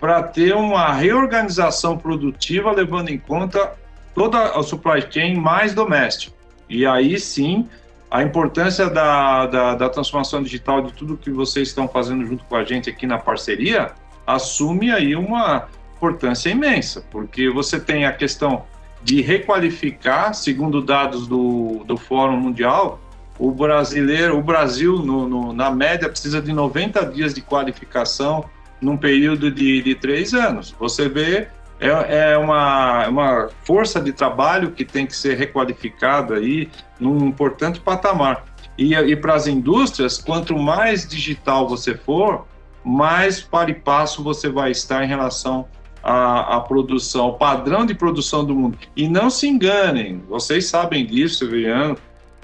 para 0.00 0.22
ter 0.22 0.54
uma 0.54 0.92
reorganização 0.92 1.96
produtiva 1.96 2.70
levando 2.70 3.08
em 3.08 3.18
conta 3.18 3.72
toda 4.14 4.50
a 4.50 4.62
supply 4.62 5.04
chain 5.10 5.36
mais 5.36 5.74
doméstica. 5.74 6.34
E 6.68 6.84
aí 6.84 7.18
sim, 7.18 7.68
a 8.10 8.22
importância 8.22 8.88
da, 8.88 9.46
da, 9.46 9.74
da, 9.74 9.88
transformação 9.88 10.42
digital 10.42 10.82
de 10.82 10.92
tudo 10.92 11.16
que 11.16 11.30
vocês 11.30 11.68
estão 11.68 11.88
fazendo 11.88 12.24
junto 12.26 12.44
com 12.44 12.56
a 12.56 12.64
gente 12.64 12.88
aqui 12.88 13.06
na 13.06 13.18
parceria 13.18 13.92
assume 14.26 14.90
aí 14.90 15.14
uma 15.14 15.68
importância 15.96 16.50
imensa, 16.50 17.04
porque 17.10 17.48
você 17.48 17.80
tem 17.80 18.04
a 18.04 18.12
questão 18.12 18.64
de 19.02 19.20
requalificar, 19.20 20.34
segundo 20.34 20.82
dados 20.82 21.26
do, 21.28 21.84
do 21.84 21.96
Fórum 21.96 22.36
Mundial, 22.36 23.00
o 23.38 23.50
brasileiro, 23.50 24.38
o 24.38 24.42
Brasil, 24.42 24.98
no, 24.98 25.28
no, 25.28 25.52
na 25.52 25.70
média, 25.70 26.08
precisa 26.08 26.40
de 26.40 26.52
90 26.52 27.06
dias 27.06 27.34
de 27.34 27.40
qualificação 27.40 28.44
num 28.80 28.96
período 28.96 29.50
de, 29.50 29.82
de 29.82 29.94
três 29.94 30.34
anos. 30.34 30.74
Você 30.78 31.08
vê, 31.08 31.48
é, 31.80 32.32
é 32.32 32.38
uma, 32.38 33.08
uma 33.08 33.48
força 33.64 34.00
de 34.00 34.12
trabalho 34.12 34.70
que 34.70 34.84
tem 34.84 35.06
que 35.06 35.16
ser 35.16 35.36
requalificada 35.36 36.36
aí 36.36 36.68
num 36.98 37.26
importante 37.26 37.80
patamar. 37.80 38.44
E, 38.78 38.94
e 38.94 39.16
para 39.16 39.34
as 39.34 39.46
indústrias, 39.46 40.18
quanto 40.18 40.56
mais 40.58 41.08
digital 41.08 41.68
você 41.68 41.94
for, 41.94 42.46
mais 42.84 43.40
para 43.40 43.70
e 43.70 43.74
passo 43.74 44.22
você 44.22 44.48
vai 44.48 44.70
estar 44.70 45.02
em 45.02 45.08
relação 45.08 45.66
à, 46.02 46.56
à 46.56 46.60
produção, 46.60 47.24
ao 47.24 47.38
padrão 47.38 47.84
de 47.84 47.94
produção 47.94 48.44
do 48.44 48.54
mundo. 48.54 48.78
E 48.94 49.08
não 49.08 49.30
se 49.30 49.48
enganem, 49.48 50.22
vocês 50.28 50.66
sabem 50.66 51.04
disso, 51.04 51.38
Severiano, 51.38 51.96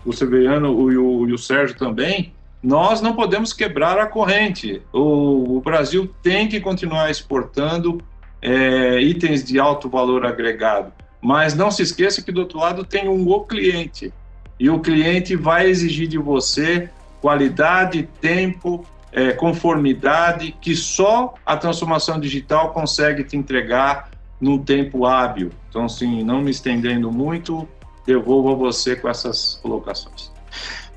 o 0.04 0.12
Severiano 0.12 0.90
e 0.90 0.96
o, 0.96 1.28
e 1.28 1.32
o 1.32 1.38
Sérgio 1.38 1.76
também, 1.76 2.32
nós 2.62 3.00
não 3.00 3.14
podemos 3.14 3.52
quebrar 3.52 3.98
a 3.98 4.06
corrente. 4.06 4.80
O, 4.92 5.56
o 5.56 5.60
Brasil 5.60 6.08
tem 6.22 6.46
que 6.46 6.60
continuar 6.60 7.10
exportando 7.10 8.00
é, 8.40 9.00
itens 9.00 9.42
de 9.42 9.58
alto 9.58 9.88
valor 9.88 10.24
agregado. 10.24 10.92
Mas 11.20 11.54
não 11.54 11.70
se 11.70 11.82
esqueça 11.82 12.22
que 12.22 12.30
do 12.30 12.40
outro 12.40 12.58
lado 12.58 12.84
tem 12.84 13.08
um 13.08 13.28
o 13.28 13.40
cliente. 13.40 14.12
E 14.58 14.70
o 14.70 14.80
cliente 14.80 15.34
vai 15.34 15.68
exigir 15.68 16.06
de 16.06 16.18
você 16.18 16.88
qualidade, 17.20 18.08
tempo, 18.20 18.84
é, 19.12 19.32
conformidade, 19.32 20.52
que 20.60 20.74
só 20.74 21.34
a 21.44 21.56
transformação 21.56 22.18
digital 22.18 22.72
consegue 22.72 23.24
te 23.24 23.36
entregar 23.36 24.10
num 24.40 24.58
tempo 24.58 25.06
hábil. 25.06 25.50
Então, 25.68 25.84
assim, 25.84 26.24
não 26.24 26.40
me 26.40 26.50
estendendo 26.50 27.10
muito, 27.12 27.68
devolvo 28.04 28.50
a 28.50 28.54
você 28.54 28.96
com 28.96 29.08
essas 29.08 29.60
colocações. 29.62 30.32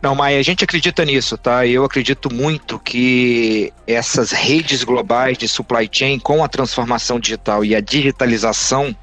Não, 0.05 0.13
Maia, 0.13 0.37
a 0.37 0.43
gente 0.43 0.63
acredita 0.63 1.03
nisso, 1.03 1.35
tá? 1.35 1.65
Eu 1.65 1.83
acredito 1.83 2.31
muito 2.31 2.77
que 2.77 3.73
essas 3.87 4.31
redes 4.31 4.83
globais 4.83 5.35
de 5.35 5.47
supply 5.47 5.89
chain, 5.91 6.19
com 6.19 6.43
a 6.43 6.47
transformação 6.47 7.19
digital 7.19 7.65
e 7.65 7.73
a 7.73 7.81
digitalização, 7.81 8.95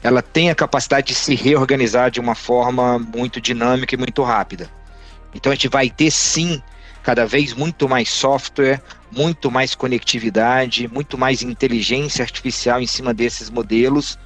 ela 0.00 0.22
tem 0.22 0.48
a 0.48 0.54
capacidade 0.54 1.08
de 1.08 1.14
se 1.16 1.34
reorganizar 1.34 2.12
de 2.12 2.20
uma 2.20 2.36
forma 2.36 2.96
muito 2.96 3.40
dinâmica 3.40 3.96
e 3.96 3.98
muito 3.98 4.22
rápida. 4.22 4.70
Então 5.34 5.50
a 5.50 5.54
gente 5.56 5.66
vai 5.66 5.90
ter 5.90 6.12
sim 6.12 6.62
cada 7.02 7.26
vez 7.26 7.52
muito 7.52 7.88
mais 7.88 8.08
software, 8.08 8.80
muito 9.10 9.50
mais 9.50 9.74
conectividade, 9.74 10.86
muito 10.86 11.18
mais 11.18 11.42
inteligência 11.42 12.22
artificial 12.22 12.80
em 12.80 12.86
cima 12.86 13.12
desses 13.12 13.50
modelos 13.50 14.16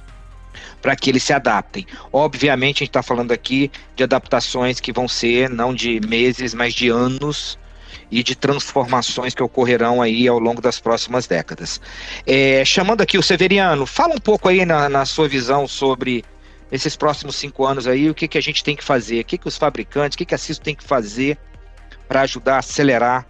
para 0.85 0.95
que 0.95 1.09
eles 1.09 1.23
se 1.23 1.33
adaptem. 1.33 1.83
Obviamente, 2.13 2.77
a 2.77 2.85
gente 2.85 2.89
está 2.89 3.01
falando 3.01 3.31
aqui 3.31 3.71
de 3.95 4.03
adaptações 4.03 4.79
que 4.79 4.93
vão 4.93 5.07
ser 5.07 5.49
não 5.49 5.73
de 5.73 5.99
meses, 6.07 6.53
mas 6.53 6.75
de 6.75 6.89
anos 6.89 7.57
e 8.11 8.21
de 8.21 8.35
transformações 8.35 9.33
que 9.33 9.41
ocorrerão 9.41 9.99
aí 9.99 10.27
ao 10.27 10.37
longo 10.37 10.61
das 10.61 10.79
próximas 10.79 11.25
décadas. 11.25 11.81
É, 12.23 12.63
chamando 12.63 13.01
aqui 13.01 13.17
o 13.17 13.23
Severiano, 13.23 13.87
fala 13.87 14.13
um 14.13 14.19
pouco 14.19 14.47
aí 14.47 14.63
na, 14.63 14.87
na, 14.87 15.05
sua 15.05 15.27
visão 15.27 15.67
sobre 15.67 16.23
esses 16.71 16.95
próximos 16.95 17.35
cinco 17.35 17.65
anos 17.65 17.87
aí, 17.87 18.07
o 18.07 18.13
que, 18.13 18.27
que 18.27 18.37
a 18.37 18.41
gente 18.41 18.63
tem 18.63 18.75
que 18.75 18.83
fazer, 18.83 19.21
o 19.21 19.25
que, 19.25 19.39
que 19.39 19.47
os 19.47 19.57
fabricantes, 19.57 20.13
o 20.13 20.19
que, 20.19 20.25
que 20.25 20.35
a 20.35 20.37
CISO 20.37 20.61
tem 20.61 20.75
que 20.75 20.83
fazer 20.83 21.35
para 22.07 22.21
ajudar 22.21 22.57
a 22.57 22.59
acelerar 22.59 23.25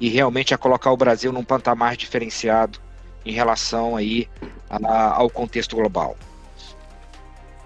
e 0.00 0.08
realmente 0.08 0.52
a 0.52 0.58
colocar 0.58 0.90
o 0.90 0.96
Brasil 0.96 1.32
num 1.32 1.44
patamar 1.44 1.96
diferenciado 1.96 2.80
em 3.24 3.30
relação 3.30 3.94
aí 3.94 4.28
a, 4.68 5.14
ao 5.14 5.30
contexto 5.30 5.76
global. 5.76 6.16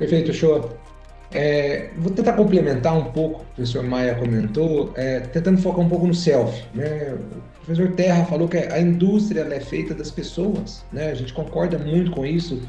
Perfeito, 0.03 0.33
show. 0.33 0.69
É, 1.33 1.91
vou 1.97 2.11
tentar 2.11 2.33
complementar 2.33 2.95
um 2.99 3.05
pouco 3.05 3.43
o 3.43 3.45
professor 3.55 3.85
Maia 3.85 4.17
comentou, 4.17 4.93
é, 4.97 5.21
tentando 5.21 5.59
focar 5.63 5.81
um 5.81 5.89
pouco 5.89 6.09
no 6.09 6.15
self. 6.15 6.65
Né? 6.75 7.15
O 7.15 7.65
professor 7.65 7.93
Terra 7.93 8.25
falou 8.25 8.49
que 8.49 8.57
a 8.57 8.81
indústria 8.81 9.43
é 9.43 9.61
feita 9.61 9.95
das 9.95 10.11
pessoas, 10.11 10.85
né? 10.93 11.11
a 11.11 11.15
gente 11.15 11.33
concorda 11.33 11.79
muito 11.79 12.11
com 12.11 12.27
isso. 12.27 12.61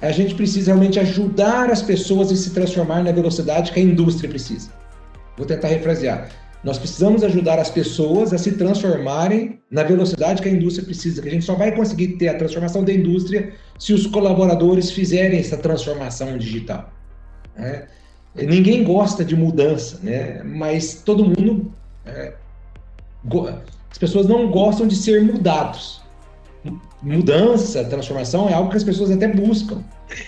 A 0.00 0.12
gente 0.12 0.34
precisa 0.36 0.72
realmente 0.72 1.00
ajudar 1.00 1.70
as 1.70 1.82
pessoas 1.82 2.30
a 2.30 2.36
se 2.36 2.50
transformar 2.50 3.02
na 3.02 3.10
velocidade 3.10 3.72
que 3.72 3.80
a 3.80 3.82
indústria 3.82 4.30
precisa. 4.30 4.70
Vou 5.36 5.44
tentar 5.44 5.68
refrasear. 5.68 6.30
Nós 6.64 6.78
precisamos 6.78 7.22
ajudar 7.22 7.58
as 7.58 7.70
pessoas 7.70 8.32
a 8.32 8.38
se 8.38 8.52
transformarem 8.52 9.60
na 9.70 9.82
velocidade 9.82 10.40
que 10.40 10.48
a 10.48 10.52
indústria 10.52 10.86
precisa, 10.86 11.20
que 11.20 11.28
a 11.28 11.30
gente 11.30 11.44
só 11.44 11.54
vai 11.54 11.76
conseguir 11.76 12.16
ter 12.16 12.28
a 12.28 12.38
transformação 12.38 12.82
da 12.82 12.92
indústria 12.92 13.52
se 13.78 13.92
os 13.92 14.06
colaboradores 14.06 14.90
fizerem 14.90 15.38
essa 15.38 15.58
transformação 15.58 16.38
digital. 16.38 16.90
Né? 17.54 17.86
Ninguém 18.34 18.82
gosta 18.82 19.22
de 19.22 19.36
mudança, 19.36 20.00
né? 20.02 20.42
mas 20.42 21.02
todo 21.04 21.24
mundo. 21.24 21.70
É, 22.06 22.32
as 23.90 23.98
pessoas 23.98 24.26
não 24.26 24.50
gostam 24.50 24.86
de 24.86 24.96
ser 24.96 25.22
mudados. 25.22 26.02
Mudança, 27.02 27.84
transformação 27.84 28.48
é 28.48 28.54
algo 28.54 28.70
que 28.70 28.76
as 28.78 28.84
pessoas 28.84 29.10
até 29.10 29.28
buscam. 29.28 29.84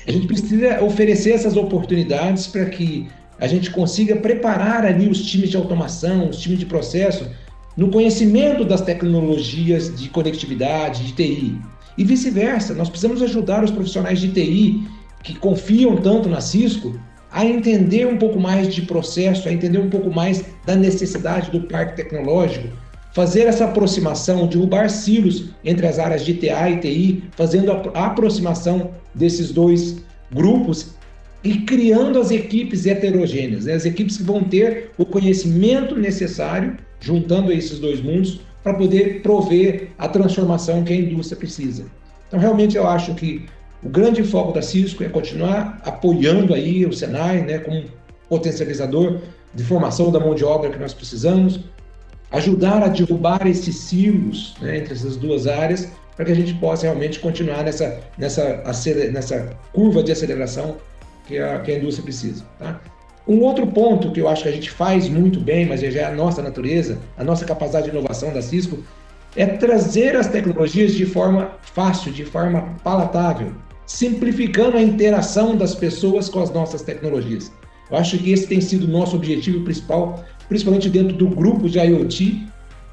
A 0.06 0.10
gente 0.12 0.26
precisa 0.26 0.82
oferecer 0.84 1.32
essas 1.32 1.56
oportunidades 1.56 2.46
para 2.46 2.66
que 2.66 3.08
a 3.38 3.46
gente 3.46 3.70
consiga 3.70 4.16
preparar 4.16 4.84
ali 4.84 5.08
os 5.08 5.24
times 5.24 5.50
de 5.50 5.56
automação, 5.56 6.28
os 6.28 6.38
times 6.38 6.58
de 6.58 6.66
processo, 6.66 7.28
no 7.76 7.90
conhecimento 7.90 8.64
das 8.64 8.80
tecnologias 8.80 9.94
de 9.94 10.08
conectividade, 10.08 11.04
de 11.04 11.12
TI. 11.12 11.60
E 11.98 12.04
vice-versa, 12.04 12.74
nós 12.74 12.88
precisamos 12.88 13.22
ajudar 13.22 13.62
os 13.62 13.70
profissionais 13.70 14.20
de 14.20 14.28
TI 14.28 14.86
que 15.22 15.34
confiam 15.34 15.96
tanto 15.96 16.28
na 16.28 16.40
Cisco 16.40 16.98
a 17.30 17.44
entender 17.44 18.06
um 18.06 18.16
pouco 18.16 18.40
mais 18.40 18.74
de 18.74 18.82
processo, 18.82 19.48
a 19.48 19.52
entender 19.52 19.78
um 19.78 19.90
pouco 19.90 20.10
mais 20.10 20.44
da 20.64 20.74
necessidade 20.74 21.50
do 21.50 21.62
parque 21.62 21.96
tecnológico, 21.96 22.68
fazer 23.12 23.42
essa 23.42 23.64
aproximação, 23.64 24.46
derrubar 24.46 24.88
silos 24.88 25.50
entre 25.64 25.86
as 25.86 25.98
áreas 25.98 26.24
de 26.24 26.34
TA 26.34 26.70
e 26.70 26.78
TI, 26.78 27.24
fazendo 27.32 27.72
a 27.72 28.06
aproximação 28.06 28.90
desses 29.14 29.50
dois 29.50 29.96
grupos 30.32 30.95
e 31.46 31.60
criando 31.60 32.18
as 32.18 32.32
equipes 32.32 32.86
heterogêneas, 32.86 33.66
né? 33.66 33.74
as 33.74 33.84
equipes 33.84 34.16
que 34.16 34.24
vão 34.24 34.42
ter 34.42 34.90
o 34.98 35.06
conhecimento 35.06 35.94
necessário, 35.94 36.76
juntando 36.98 37.52
esses 37.52 37.78
dois 37.78 38.00
mundos, 38.00 38.40
para 38.64 38.74
poder 38.74 39.22
prover 39.22 39.90
a 39.96 40.08
transformação 40.08 40.82
que 40.82 40.92
a 40.92 40.96
indústria 40.96 41.38
precisa. 41.38 41.84
Então, 42.26 42.40
realmente, 42.40 42.76
eu 42.76 42.84
acho 42.88 43.14
que 43.14 43.46
o 43.80 43.88
grande 43.88 44.24
foco 44.24 44.52
da 44.52 44.60
Cisco 44.60 45.04
é 45.04 45.08
continuar 45.08 45.80
apoiando 45.84 46.52
aí 46.52 46.84
o 46.84 46.92
Senai, 46.92 47.42
né, 47.42 47.58
como 47.58 47.84
potencializador 48.28 49.20
de 49.54 49.62
formação 49.62 50.10
da 50.10 50.18
mão 50.18 50.34
de 50.34 50.44
obra 50.44 50.70
que 50.70 50.78
nós 50.80 50.92
precisamos, 50.92 51.60
ajudar 52.32 52.82
a 52.82 52.88
derrubar 52.88 53.46
esses 53.46 53.76
silos 53.76 54.56
né, 54.60 54.78
entre 54.78 54.94
essas 54.94 55.16
duas 55.16 55.46
áreas, 55.46 55.88
para 56.16 56.24
que 56.24 56.32
a 56.32 56.34
gente 56.34 56.54
possa 56.54 56.86
realmente 56.86 57.20
continuar 57.20 57.62
nessa, 57.62 58.00
nessa, 58.18 58.64
nessa 59.12 59.56
curva 59.72 60.02
de 60.02 60.10
aceleração 60.10 60.76
que 61.26 61.38
a, 61.38 61.60
que 61.60 61.72
a 61.72 61.78
indústria 61.78 62.04
precisa. 62.04 62.44
Tá? 62.58 62.80
Um 63.26 63.40
outro 63.40 63.66
ponto 63.66 64.12
que 64.12 64.20
eu 64.20 64.28
acho 64.28 64.44
que 64.44 64.48
a 64.48 64.52
gente 64.52 64.70
faz 64.70 65.08
muito 65.08 65.40
bem, 65.40 65.66
mas 65.66 65.80
já 65.80 66.00
é 66.00 66.04
a 66.04 66.14
nossa 66.14 66.40
natureza, 66.40 66.98
a 67.18 67.24
nossa 67.24 67.44
capacidade 67.44 67.90
de 67.90 67.96
inovação 67.96 68.32
da 68.32 68.40
Cisco, 68.40 68.78
é 69.34 69.44
trazer 69.44 70.16
as 70.16 70.28
tecnologias 70.28 70.94
de 70.94 71.04
forma 71.04 71.50
fácil, 71.60 72.12
de 72.12 72.24
forma 72.24 72.76
palatável, 72.84 73.52
simplificando 73.84 74.76
a 74.76 74.82
interação 74.82 75.56
das 75.56 75.74
pessoas 75.74 76.28
com 76.28 76.40
as 76.40 76.50
nossas 76.50 76.82
tecnologias. 76.82 77.52
Eu 77.90 77.98
acho 77.98 78.16
que 78.18 78.32
esse 78.32 78.46
tem 78.46 78.60
sido 78.60 78.84
o 78.84 78.90
nosso 78.90 79.16
objetivo 79.16 79.62
principal, 79.62 80.24
principalmente 80.48 80.88
dentro 80.88 81.16
do 81.16 81.28
grupo 81.28 81.68
de 81.68 81.78
IoT, 81.78 82.46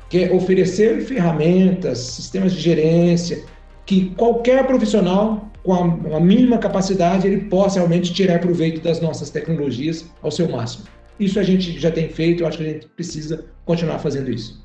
que 0.09 0.23
é 0.23 0.33
oferecer 0.33 1.01
ferramentas, 1.01 1.99
sistemas 1.99 2.53
de 2.53 2.59
gerência, 2.59 3.43
que 3.85 4.09
qualquer 4.15 4.65
profissional 4.65 5.51
com 5.63 5.73
a, 5.73 6.17
a 6.17 6.19
mínima 6.19 6.57
capacidade 6.57 7.25
ele 7.25 7.41
possa 7.45 7.79
realmente 7.79 8.13
tirar 8.13 8.39
proveito 8.39 8.81
das 8.81 8.99
nossas 8.99 9.29
tecnologias 9.29 10.05
ao 10.21 10.29
seu 10.29 10.49
máximo. 10.49 10.85
Isso 11.19 11.39
a 11.39 11.43
gente 11.43 11.79
já 11.79 11.89
tem 11.89 12.09
feito, 12.09 12.43
eu 12.43 12.47
acho 12.47 12.57
que 12.57 12.63
a 12.63 12.67
gente 12.67 12.87
precisa 12.87 13.45
continuar 13.65 13.99
fazendo 13.99 14.29
isso. 14.29 14.61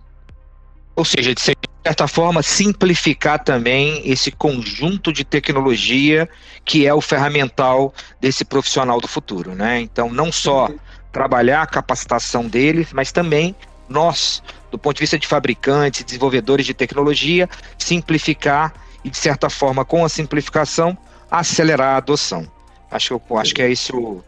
Ou 0.96 1.04
seja, 1.04 1.32
de 1.32 1.40
certa 1.40 2.08
forma, 2.08 2.42
simplificar 2.42 3.42
também 3.44 4.02
esse 4.04 4.32
conjunto 4.32 5.12
de 5.12 5.24
tecnologia 5.24 6.28
que 6.64 6.87
é 6.87 6.92
o 6.92 7.00
ferramental 7.00 7.94
desse 8.20 8.44
profissional 8.44 9.00
do 9.00 9.06
futuro, 9.06 9.54
né? 9.54 9.80
Então, 9.80 10.12
não 10.12 10.32
só 10.32 10.68
trabalhar 11.12 11.62
a 11.62 11.66
capacitação 11.66 12.48
deles, 12.48 12.92
mas 12.92 13.12
também 13.12 13.54
nós, 13.88 14.42
do 14.70 14.78
ponto 14.78 14.96
de 14.96 15.00
vista 15.00 15.18
de 15.18 15.26
fabricantes, 15.26 16.04
desenvolvedores 16.04 16.66
de 16.66 16.74
tecnologia, 16.74 17.48
simplificar 17.78 18.74
e, 19.04 19.11
de 19.11 19.16
certa 19.16 19.48
forma, 19.48 19.84
com 19.84 20.04
a 20.04 20.08
simplificação, 20.08 20.96
acelerar 21.30 21.94
a 21.94 21.96
adoção. 21.98 22.46
Acho, 22.90 23.20
que, 23.20 23.34
acho 23.34 23.54
que 23.54 23.62
é 23.62 23.70
esse 23.70 23.94
o 23.94 24.22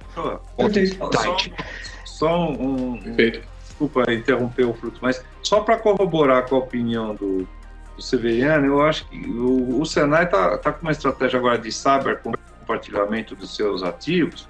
ponto 0.56 0.78
importante. 0.78 1.52
Só, 2.04 2.28
só 2.28 2.50
um, 2.50 2.92
um 2.92 3.16
desculpa 3.80 4.12
interromper 4.12 4.64
o 4.64 4.74
fruto, 4.74 4.98
mas 5.00 5.24
só 5.42 5.60
para 5.60 5.78
corroborar 5.78 6.46
com 6.46 6.56
a 6.56 6.58
opinião 6.58 7.14
do, 7.14 7.48
do 7.96 8.02
Severiano, 8.02 8.66
eu 8.66 8.82
acho 8.82 9.08
que 9.08 9.18
o, 9.26 9.80
o 9.80 9.86
Senai 9.86 10.24
está 10.24 10.58
tá 10.58 10.72
com 10.72 10.82
uma 10.82 10.92
estratégia 10.92 11.38
agora 11.38 11.58
de 11.58 11.72
cyber 11.72 12.20
compartilhamento 12.22 13.34
dos 13.34 13.56
seus 13.56 13.82
ativos 13.82 14.46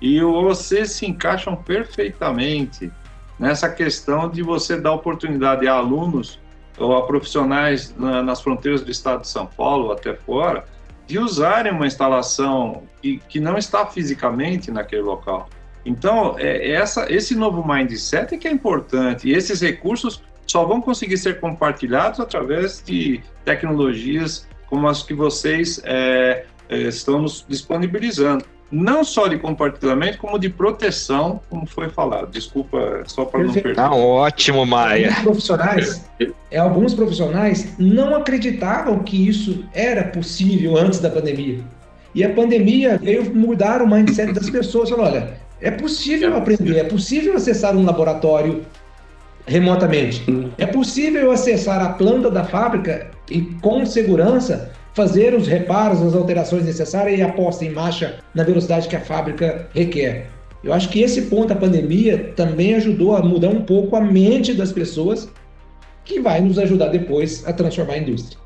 e 0.00 0.20
vocês 0.20 0.92
se 0.92 1.06
encaixam 1.06 1.56
perfeitamente 1.56 2.92
nessa 3.38 3.70
questão 3.70 4.28
de 4.28 4.42
você 4.42 4.78
dar 4.78 4.92
oportunidade 4.92 5.66
a 5.66 5.72
alunos 5.72 6.38
ou 6.78 6.96
a 6.96 7.06
profissionais 7.06 7.94
na, 7.96 8.22
nas 8.22 8.40
fronteiras 8.40 8.82
do 8.82 8.90
estado 8.90 9.22
de 9.22 9.28
São 9.28 9.46
Paulo 9.46 9.92
até 9.92 10.14
fora, 10.14 10.64
de 11.06 11.18
usarem 11.18 11.72
uma 11.72 11.86
instalação 11.86 12.82
que, 13.00 13.18
que 13.28 13.38
não 13.38 13.58
está 13.58 13.86
fisicamente 13.86 14.70
naquele 14.70 15.02
local. 15.02 15.48
Então, 15.84 16.36
é, 16.38 16.70
essa, 16.70 17.12
esse 17.12 17.34
novo 17.34 17.66
mindset 17.66 18.34
é 18.34 18.38
que 18.38 18.48
é 18.48 18.50
importante, 18.50 19.28
e 19.28 19.32
esses 19.32 19.60
recursos 19.60 20.22
só 20.46 20.64
vão 20.64 20.80
conseguir 20.80 21.18
ser 21.18 21.40
compartilhados 21.40 22.20
através 22.20 22.82
de 22.82 23.20
tecnologias 23.44 24.48
como 24.66 24.88
as 24.88 25.02
que 25.02 25.14
vocês 25.14 25.80
é, 25.84 26.46
é, 26.68 26.78
estão 26.82 27.20
nos 27.20 27.44
disponibilizando 27.48 28.44
não 28.70 29.04
só 29.04 29.28
de 29.28 29.38
compartilhamento, 29.38 30.18
como 30.18 30.38
de 30.38 30.48
proteção, 30.48 31.40
como 31.48 31.66
foi 31.66 31.88
falado. 31.88 32.30
Desculpa, 32.30 33.02
só 33.06 33.24
para 33.24 33.44
não 33.44 33.52
perder. 33.52 33.76
Tá 33.76 33.92
ótimo, 33.92 34.64
Maia. 34.66 35.08
Alguns 35.08 35.22
profissionais, 35.22 36.10
é, 36.50 36.58
alguns 36.58 36.94
profissionais 36.94 37.74
não 37.78 38.16
acreditavam 38.16 38.98
que 39.00 39.28
isso 39.28 39.64
era 39.72 40.04
possível 40.04 40.76
antes 40.76 40.98
da 40.98 41.10
pandemia. 41.10 41.60
E 42.14 42.22
a 42.22 42.30
pandemia 42.32 42.98
veio 42.98 43.34
mudar 43.34 43.82
o 43.82 43.88
mindset 43.88 44.32
das 44.32 44.48
pessoas. 44.48 44.90
Falou, 44.90 45.06
olha, 45.06 45.34
é 45.60 45.70
possível 45.70 46.36
aprender, 46.36 46.78
é 46.78 46.84
possível 46.84 47.34
acessar 47.36 47.76
um 47.76 47.84
laboratório 47.84 48.64
remotamente. 49.46 50.24
É 50.58 50.66
possível 50.66 51.30
acessar 51.30 51.82
a 51.82 51.90
planta 51.90 52.30
da 52.30 52.44
fábrica 52.44 53.10
e 53.30 53.42
com 53.60 53.84
segurança 53.84 54.72
fazer 54.94 55.34
os 55.34 55.46
reparos, 55.46 56.00
as 56.00 56.14
alterações 56.14 56.64
necessárias 56.64 57.18
e 57.18 57.22
a 57.22 57.32
posta 57.32 57.64
em 57.64 57.70
marcha 57.70 58.20
na 58.34 58.44
velocidade 58.44 58.88
que 58.88 58.96
a 58.96 59.00
fábrica 59.00 59.68
requer. 59.74 60.28
Eu 60.62 60.72
acho 60.72 60.88
que 60.88 61.02
esse 61.02 61.22
ponto 61.22 61.48
da 61.48 61.56
pandemia 61.56 62.32
também 62.36 62.74
ajudou 62.74 63.14
a 63.14 63.22
mudar 63.22 63.48
um 63.48 63.62
pouco 63.62 63.96
a 63.96 64.00
mente 64.00 64.54
das 64.54 64.72
pessoas, 64.72 65.30
que 66.04 66.20
vai 66.20 66.40
nos 66.40 66.58
ajudar 66.58 66.88
depois 66.88 67.46
a 67.46 67.52
transformar 67.52 67.94
a 67.94 67.98
indústria. 67.98 68.38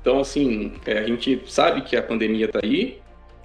Então, 0.00 0.20
assim, 0.20 0.72
é, 0.84 0.98
a 0.98 1.06
gente 1.06 1.42
sabe 1.46 1.82
que 1.82 1.96
a 1.96 2.02
pandemia 2.02 2.46
está 2.46 2.60
aí 2.62 2.98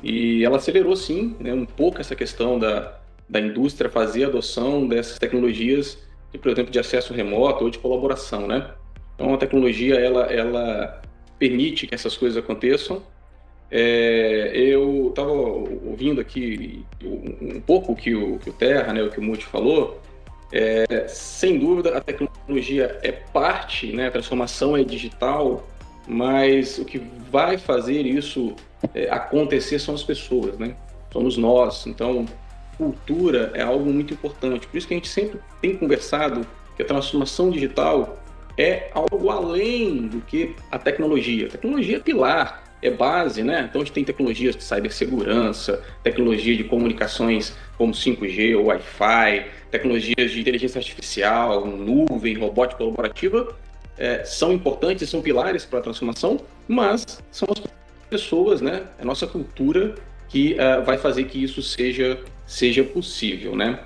e 0.04 0.44
ela 0.44 0.58
acelerou, 0.58 0.96
sim, 0.96 1.36
né, 1.40 1.54
um 1.54 1.66
pouco 1.66 2.02
essa 2.02 2.16
questão 2.16 2.60
da, 2.60 3.00
da 3.30 3.40
indústria 3.40 3.90
fazer 3.90 4.26
a 4.26 4.28
adoção 4.28 4.88
dessas 4.88 5.18
tecnologias, 5.18 5.98
por 6.42 6.52
exemplo, 6.52 6.72
de 6.72 6.80
acesso 6.80 7.14
remoto 7.14 7.64
ou 7.64 7.70
de 7.70 7.80
colaboração, 7.80 8.48
né? 8.48 8.72
Então, 9.16 9.34
a 9.34 9.38
tecnologia, 9.38 9.96
ela, 9.96 10.26
ela 10.26 11.02
permite 11.38 11.88
que 11.88 11.96
essas 11.96 12.16
coisas 12.16 12.38
aconteçam. 12.38 13.02
É, 13.70 14.52
eu 14.56 15.10
estava 15.10 15.32
ouvindo 15.32 16.22
aqui 16.22 16.86
um 17.04 17.60
pouco 17.60 17.96
que 17.96 18.16
o, 18.16 18.40
que 18.40 18.50
o 18.50 18.54
Terra, 18.54 18.94
né, 18.94 19.04
o 19.04 19.10
que 19.10 19.20
o 19.20 19.24
Multi 19.24 19.46
falou. 19.46 20.02
É, 20.52 21.06
sem 21.10 21.60
dúvida, 21.60 21.98
a 21.98 22.02
tecnologia 22.02 22.98
é 23.04 23.12
parte, 23.12 23.92
né, 23.92 24.08
a 24.08 24.12
transformação 24.12 24.78
é 24.78 24.84
digital, 24.84 25.68
mas 26.08 26.78
o 26.78 26.86
que 26.86 27.02
vai 27.30 27.58
fazer 27.58 28.06
isso 28.06 28.56
é, 28.94 29.10
acontecer 29.10 29.80
são 29.80 29.94
as 29.94 30.04
pessoas, 30.04 30.58
né? 30.58 30.76
Somos 31.12 31.36
nós. 31.36 31.86
Então, 31.86 32.26
cultura 32.78 33.52
é 33.54 33.62
algo 33.62 33.92
muito 33.92 34.14
importante. 34.14 34.68
Por 34.68 34.78
isso 34.78 34.88
que 34.88 34.94
a 34.94 34.98
gente 34.98 35.10
sempre 35.10 35.40
tem 35.62 35.76
conversado 35.76 36.48
que 36.76 36.84
a 36.84 36.86
transformação 36.86 37.50
digital 37.50 38.18
é 38.58 38.90
algo 38.94 39.30
além 39.30 40.08
do 40.08 40.22
que 40.22 40.56
a 40.72 40.80
tecnologia. 40.80 41.48
A 41.48 41.50
tecnologia 41.50 41.98
é 41.98 42.00
pilar, 42.00 42.64
é 42.82 42.90
base, 42.90 43.44
né? 43.44 43.68
Então 43.70 43.82
a 43.82 43.86
gente 43.86 43.94
tem 43.94 44.04
tecnologias 44.04 44.56
de 44.56 44.64
cibersegurança, 44.64 45.84
tecnologia 46.04 46.56
de 46.56 46.64
comunicações 46.64 47.56
como 47.78 47.94
5G 47.94 48.58
ou 48.58 48.66
Wi-Fi, 48.66 49.46
tecnologias 49.70 50.32
de 50.32 50.40
inteligência 50.40 50.80
artificial, 50.80 51.66
nuvem, 51.66 52.36
robótica 52.36 52.78
colaborativa, 52.78 53.56
é, 53.98 54.24
são 54.24 54.54
importantes, 54.54 55.10
são 55.10 55.22
pilares 55.22 55.66
para 55.66 55.80
a 55.80 55.82
transformação, 55.82 56.40
mas 56.68 57.22
são 57.32 57.48
as 57.52 57.62
pessoas, 58.10 58.62
né? 58.62 58.84
A 59.00 59.06
nossa 59.06 59.28
cultura 59.28 59.96
que 60.30 60.54
uh, 60.54 60.84
vai 60.84 60.98
fazer 60.98 61.24
que 61.26 61.42
isso 61.42 61.62
seja, 61.62 62.20
seja 62.46 62.84
possível, 62.84 63.56
né? 63.56 63.80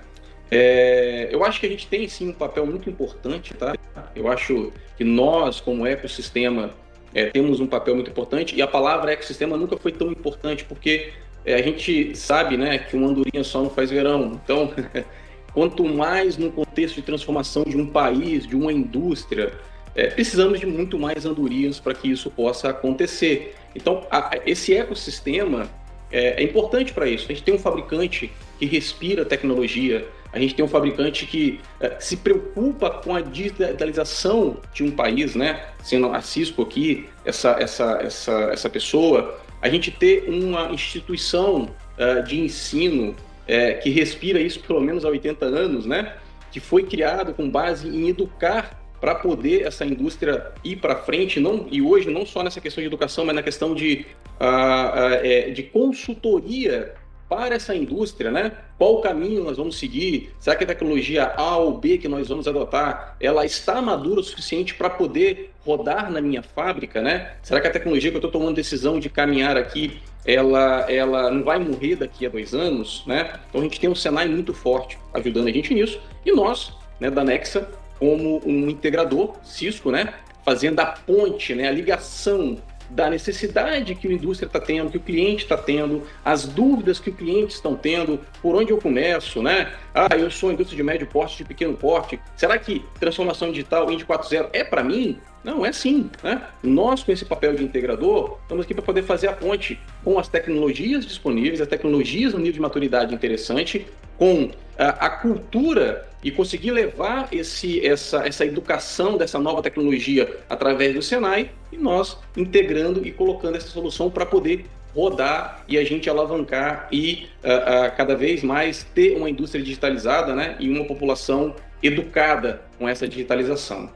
É, 0.52 1.30
eu 1.32 1.46
acho 1.46 1.62
que 1.62 1.66
a 1.66 1.70
gente 1.70 1.88
tem 1.88 2.06
sim 2.10 2.28
um 2.30 2.34
papel 2.34 2.66
muito 2.66 2.90
importante, 2.90 3.54
tá? 3.54 3.74
Eu 4.14 4.28
acho 4.28 4.74
que 4.98 5.04
nós, 5.04 5.62
como 5.62 5.88
ecossistema, 5.88 6.72
é, 7.14 7.28
temos 7.28 7.62
um 7.62 7.68
papel 7.68 7.96
muito 7.96 8.12
importante 8.12 8.54
e 8.54 8.62
a 8.62 8.68
palavra 8.68 9.14
ecossistema 9.14 9.56
nunca 9.56 9.78
foi 9.78 9.94
tão 9.94 10.12
importante 10.12 10.66
porque 10.66 11.14
é, 11.46 11.56
a 11.56 11.62
gente 11.62 12.16
sabe, 12.16 12.58
né, 12.58 12.78
que 12.80 12.96
uma 12.96 13.08
andorinha 13.08 13.44
só 13.44 13.62
não 13.62 13.70
faz 13.70 13.90
verão. 13.90 14.40
Então, 14.44 14.74
quanto 15.54 15.86
mais 15.86 16.38
no 16.38 16.52
contexto 16.52 16.96
de 16.96 17.02
transformação 17.02 17.64
de 17.64 17.78
um 17.78 17.88
país, 17.88 18.46
de 18.46 18.56
uma 18.56 18.74
indústria, 18.74 19.54
é, 19.96 20.08
precisamos 20.08 20.60
de 20.60 20.66
muito 20.66 21.00
mais 21.00 21.26
andorinhas 21.26 21.80
para 21.80 21.94
que 21.94 22.10
isso 22.10 22.30
possa 22.30 22.70
acontecer. 22.70 23.56
Então, 23.74 24.06
a, 24.12 24.38
esse 24.46 24.74
ecossistema 24.74 25.70
é, 26.12 26.42
é 26.42 26.44
importante 26.44 26.94
para 26.94 27.08
isso. 27.08 27.26
A 27.26 27.34
gente 27.34 27.44
tem 27.44 27.54
um 27.54 27.60
fabricante 27.60 28.32
que 28.60 28.66
respira 28.66 29.26
tecnologia, 29.26 30.06
a 30.34 30.40
gente 30.40 30.56
tem 30.56 30.64
um 30.64 30.68
fabricante 30.68 31.26
que 31.26 31.60
é, 31.80 32.00
se 32.00 32.18
preocupa 32.18 32.90
com 32.90 33.16
a 33.16 33.22
digitalização 33.22 34.58
de 34.74 34.84
um 34.84 34.92
país, 34.92 35.36
né? 35.36 35.66
Sendo 35.84 36.08
a 36.14 36.22
Cisco 36.22 36.62
aqui, 36.62 37.10
essa, 37.26 37.58
essa, 37.60 38.00
essa, 38.02 38.32
essa 38.52 38.70
pessoa, 38.70 39.40
a 39.62 39.70
gente 39.70 39.92
ter 39.92 40.30
uma 40.30 40.72
instituição 40.72 41.70
uh, 41.98 42.24
de 42.24 42.40
ensino 42.40 43.16
é, 43.48 43.74
que 43.74 43.90
respira 43.90 44.40
isso 44.40 44.62
pelo 44.62 44.80
menos 44.80 45.04
há 45.04 45.10
80 45.10 45.46
anos, 45.46 45.86
né? 45.86 46.16
Que 46.52 46.60
foi 46.60 46.84
criado 46.84 47.34
com 47.34 47.50
base 47.50 47.88
em 47.88 48.08
educar 48.08 48.80
para 49.02 49.16
poder 49.16 49.64
essa 49.64 49.84
indústria 49.84 50.52
ir 50.64 50.76
para 50.76 50.96
frente, 50.96 51.40
não, 51.40 51.68
e 51.72 51.82
hoje 51.82 52.10
não 52.12 52.24
só 52.24 52.44
nessa 52.44 52.62
questão 52.62 52.82
de 52.82 52.88
educação, 52.88 53.26
mas 53.26 53.36
na 53.36 53.42
questão 53.42 53.74
de, 53.74 54.06
uh, 54.40 55.50
uh, 55.50 55.54
de 55.54 55.64
consultoria 55.64 56.94
para 57.32 57.56
essa 57.56 57.74
indústria, 57.74 58.30
né? 58.30 58.52
Qual 58.78 58.96
o 58.96 59.02
caminho 59.02 59.42
nós 59.42 59.56
vamos 59.56 59.80
seguir? 59.80 60.34
Será 60.38 60.54
que 60.54 60.66
a 60.66 60.68
tecnologia 60.68 61.32
A 61.38 61.56
ou 61.56 61.78
B 61.78 61.98
que 61.98 62.10
nós 62.10 62.28
vamos 62.28 62.46
adotar, 62.46 63.16
ela 63.22 63.46
está 63.46 63.82
madura 63.82 64.20
o 64.20 64.24
suficiente 64.24 64.74
para 64.74 64.90
poder 64.90 65.54
rodar 65.66 66.12
na 66.12 66.20
minha 66.20 66.44
fábrica, 66.44 67.02
né? 67.02 67.36
Será 67.42 67.62
que 67.62 67.68
a 67.68 67.72
tecnologia 67.72 68.12
que 68.12 68.18
eu 68.18 68.20
estou 68.20 68.30
tomando 68.30 68.56
decisão 68.56 69.00
de 69.00 69.10
caminhar 69.10 69.56
aqui, 69.56 70.02
ela, 70.26 70.86
ela 70.92 71.32
não 71.32 71.42
vai 71.42 71.58
morrer 71.58 71.96
daqui 71.96 72.26
a 72.26 72.30
dois 72.30 72.54
anos, 72.54 73.02
né? 73.08 73.40
Então 73.48 73.62
a 73.62 73.64
gente 73.64 73.80
tem 73.80 73.90
um 73.90 73.96
Senai 73.96 74.28
muito 74.28 74.54
forte 74.54 75.00
ajudando 75.14 75.48
a 75.48 75.52
gente 75.54 75.74
nisso 75.74 76.02
e 76.26 76.34
nós, 76.34 76.74
né, 77.00 77.10
da 77.10 77.24
Nexa, 77.24 77.66
como 77.98 78.42
um 78.46 78.70
integrador 78.70 79.36
Cisco, 79.42 79.90
né, 79.90 80.16
fazendo 80.44 80.82
a 80.82 80.86
ponte, 80.86 81.56
né, 81.56 81.70
a 81.70 81.72
ligação 81.72 82.58
da 82.92 83.10
necessidade 83.10 83.96
que 83.96 84.08
a 84.08 84.12
indústria 84.12 84.48
está 84.48 84.60
tendo, 84.60 84.92
que 84.92 84.98
o 84.98 85.02
cliente 85.02 85.44
está 85.44 85.58
tendo, 85.58 86.04
as 86.24 86.46
dúvidas 86.46 87.00
que 87.00 87.10
o 87.10 87.14
cliente 87.14 87.54
estão 87.54 87.76
tendo, 87.76 88.20
por 88.42 88.56
onde 88.56 88.72
eu 88.72 88.78
começo, 88.78 89.42
né? 89.42 89.72
Ah, 89.94 90.16
eu 90.18 90.30
sou 90.30 90.52
indústria 90.52 90.78
de 90.78 90.84
médio 90.84 91.08
porte, 91.08 91.38
de 91.38 91.46
pequeno 91.46 91.74
porte. 91.74 92.20
Será 92.36 92.58
que 92.58 92.84
transformação 93.00 93.50
digital 93.50 93.92
Indy 93.92 94.06
4.0 94.06 94.50
é 94.54 94.64
para 94.64 94.84
mim? 94.84 95.20
Não, 95.44 95.66
é 95.66 95.72
sim. 95.72 96.10
Né? 96.22 96.42
Nós, 96.62 97.04
com 97.04 97.12
esse 97.12 97.26
papel 97.26 97.56
de 97.56 97.64
integrador, 97.64 98.38
estamos 98.44 98.66
aqui 98.66 98.74
para 98.74 98.84
poder 98.84 99.04
fazer 99.04 99.28
a 99.28 99.34
ponte 99.34 99.80
com 100.04 100.20
as 100.20 100.28
tecnologias 100.28 101.06
disponíveis, 101.06 101.62
as 101.62 101.68
tecnologias 101.68 102.34
no 102.34 102.40
nível 102.40 102.54
de 102.54 102.60
maturidade 102.60 103.16
interessante, 103.16 103.88
com 104.18 104.52
a, 104.78 105.10
cultura 105.10 106.08
e 106.24 106.32
conseguir 106.32 106.72
levar 106.72 107.30
esse, 107.32 107.86
essa, 107.86 108.28
essa 108.28 108.46
educação 108.46 109.18
dessa 109.18 109.40
nova 109.40 109.62
tecnologia 109.62 110.38
através 110.50 110.94
do 110.94 111.02
Senai 111.02 111.52
e 111.72 111.78
nós 111.78 112.18
integrando 112.38 113.06
e 113.06 113.12
colocando 113.12 113.58
essa 113.58 113.68
solução 113.68 114.10
para 114.10 114.26
poder 114.26 114.66
rodar 114.96 115.64
e 115.68 115.78
a 115.78 115.84
gente 115.84 116.10
alavancar 116.10 116.88
e 116.92 117.30
uh, 117.44 117.88
uh, 117.88 117.96
cada 117.96 118.16
vez 118.16 118.44
mais 118.44 118.86
ter 118.94 119.16
uma 119.16 119.30
indústria 119.30 119.64
digitalizada 119.64 120.36
né, 120.36 120.56
e 120.60 120.70
uma 120.70 120.86
população 120.86 121.56
educada 121.82 122.62
com 122.78 122.88
essa 122.88 123.08
digitalização. 123.08 123.90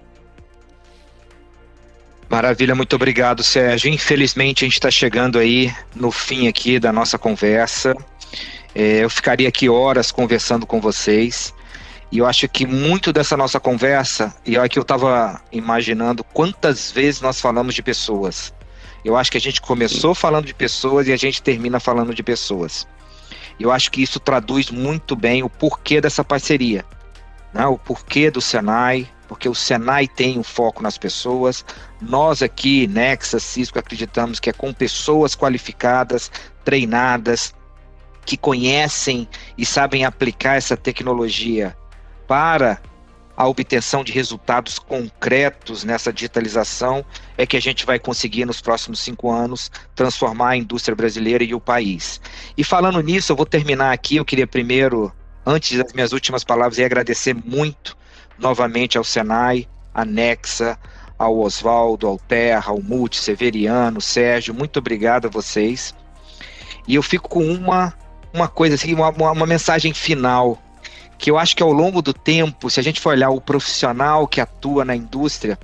Maravilha, 2.30 2.74
muito 2.74 2.96
obrigado, 2.96 3.44
Sérgio. 3.44 3.92
Infelizmente, 3.92 4.66
a 4.66 4.68
gente 4.68 4.74
está 4.74 4.90
chegando 4.90 5.38
aí 5.38 5.72
no 5.96 6.12
fim 6.12 6.48
aqui 6.48 6.80
da 6.80 6.92
nossa 6.92 7.20
conversa. 7.20 7.96
É, 8.76 9.06
eu 9.06 9.10
ficaria 9.10 9.48
aqui 9.48 9.70
horas 9.70 10.12
conversando 10.12 10.68
com 10.68 10.82
vocês. 10.82 11.54
E 12.12 12.20
eu 12.20 12.26
acho 12.28 12.48
que 12.48 12.68
muito 12.68 13.12
dessa 13.12 13.36
nossa 13.36 13.60
conversa, 13.60 14.36
e 14.46 14.58
é 14.58 14.70
que 14.70 14.78
eu 14.78 14.84
estava 14.84 15.42
imaginando 15.52 16.24
quantas 16.24 16.92
vezes 16.92 17.22
nós 17.22 17.42
falamos 17.42 17.74
de 17.74 17.82
pessoas. 17.82 18.54
Eu 19.04 19.16
acho 19.16 19.32
que 19.32 19.38
a 19.38 19.42
gente 19.42 19.62
começou 19.62 20.14
falando 20.14 20.46
de 20.46 20.54
pessoas 20.54 21.08
e 21.08 21.14
a 21.14 21.18
gente 21.18 21.42
termina 21.42 21.80
falando 21.80 22.14
de 22.14 22.22
pessoas. 22.22 22.88
Eu 23.60 23.72
acho 23.72 23.90
que 23.92 24.02
isso 24.04 24.20
traduz 24.20 24.70
muito 24.70 25.16
bem 25.16 25.42
o 25.42 25.50
porquê 25.50 26.02
dessa 26.02 26.24
parceria, 26.24 26.86
né? 27.54 27.66
o 27.66 27.78
porquê 27.78 28.30
do 28.30 28.42
Senai, 28.42 29.08
porque 29.28 29.48
o 29.48 29.56
Senai 29.56 30.08
tem 30.08 30.38
o 30.38 30.42
um 30.42 30.44
foco 30.44 30.84
nas 30.84 30.98
pessoas. 30.98 31.66
Nós 32.02 32.42
aqui, 32.42 32.88
Nexa, 32.88 33.40
Cisco, 33.40 33.80
acreditamos 33.80 34.40
que 34.40 34.50
é 34.50 34.54
com 34.54 34.74
pessoas 34.74 35.36
qualificadas, 35.36 36.32
treinadas, 36.64 37.54
que 38.26 38.36
conhecem 38.36 39.28
e 39.58 39.66
sabem 39.66 40.04
aplicar 40.04 40.56
essa 40.56 40.76
tecnologia 40.76 41.76
para 42.28 42.82
a 43.38 43.48
obtenção 43.48 44.04
de 44.04 44.14
resultados 44.14 44.80
concretos 44.80 45.84
nessa 45.84 46.12
digitalização 46.12 47.04
é 47.38 47.46
que 47.46 47.58
a 47.58 47.62
gente 47.62 47.86
vai 47.86 48.00
conseguir 48.00 48.46
nos 48.46 48.62
próximos 48.62 49.00
cinco 49.00 49.30
anos 49.30 49.70
transformar 49.94 50.52
a 50.52 50.58
indústria 50.58 50.96
brasileira 50.96 51.44
e 51.44 51.54
o 51.54 51.60
país. 51.60 52.22
E 52.58 52.64
falando 52.64 53.02
nisso, 53.02 53.32
eu 53.32 53.36
vou 53.36 53.46
terminar 53.46 53.92
aqui. 53.92 54.16
Eu 54.16 54.26
queria 54.26 54.48
primeiro, 54.48 55.14
antes 55.46 55.78
das 55.78 55.92
minhas 55.92 56.14
últimas 56.14 56.46
palavras, 56.46 56.80
agradecer 56.80 57.36
muito 57.36 57.98
novamente 58.40 58.98
ao 58.98 59.04
Senai, 59.04 59.68
à 59.94 60.06
Nexa, 60.06 60.80
ao 61.18 61.38
Oswaldo, 61.40 62.08
ao 62.08 62.18
Terra, 62.18 62.72
ao 62.72 62.82
Multi, 62.82 63.18
Severiano, 63.18 64.02
Sérgio, 64.02 64.54
muito 64.54 64.80
obrigado 64.80 65.28
a 65.28 65.30
vocês. 65.30 65.94
E 66.88 66.96
eu 66.96 67.04
fico 67.04 67.30
com 67.30 67.44
uma, 67.44 67.94
uma 68.36 68.48
coisa 68.48 68.76
assim, 68.76 68.94
uma, 68.94 69.10
uma 69.10 69.46
mensagem 69.46 69.94
final, 69.94 70.62
que 71.18 71.32
eu 71.32 71.38
acho 71.38 71.56
que 71.56 71.64
ao 71.64 71.72
longo 71.72 72.02
do 72.02 72.14
tempo, 72.14 72.70
se 72.70 72.80
a 72.80 72.84
gente 72.84 73.00
for 73.00 73.10
olhar 73.10 73.30
o 73.30 73.42
profissional 73.42 74.28
que 74.28 74.42
atua 74.42 74.84
na 74.84 74.96
indústria, 74.96 75.58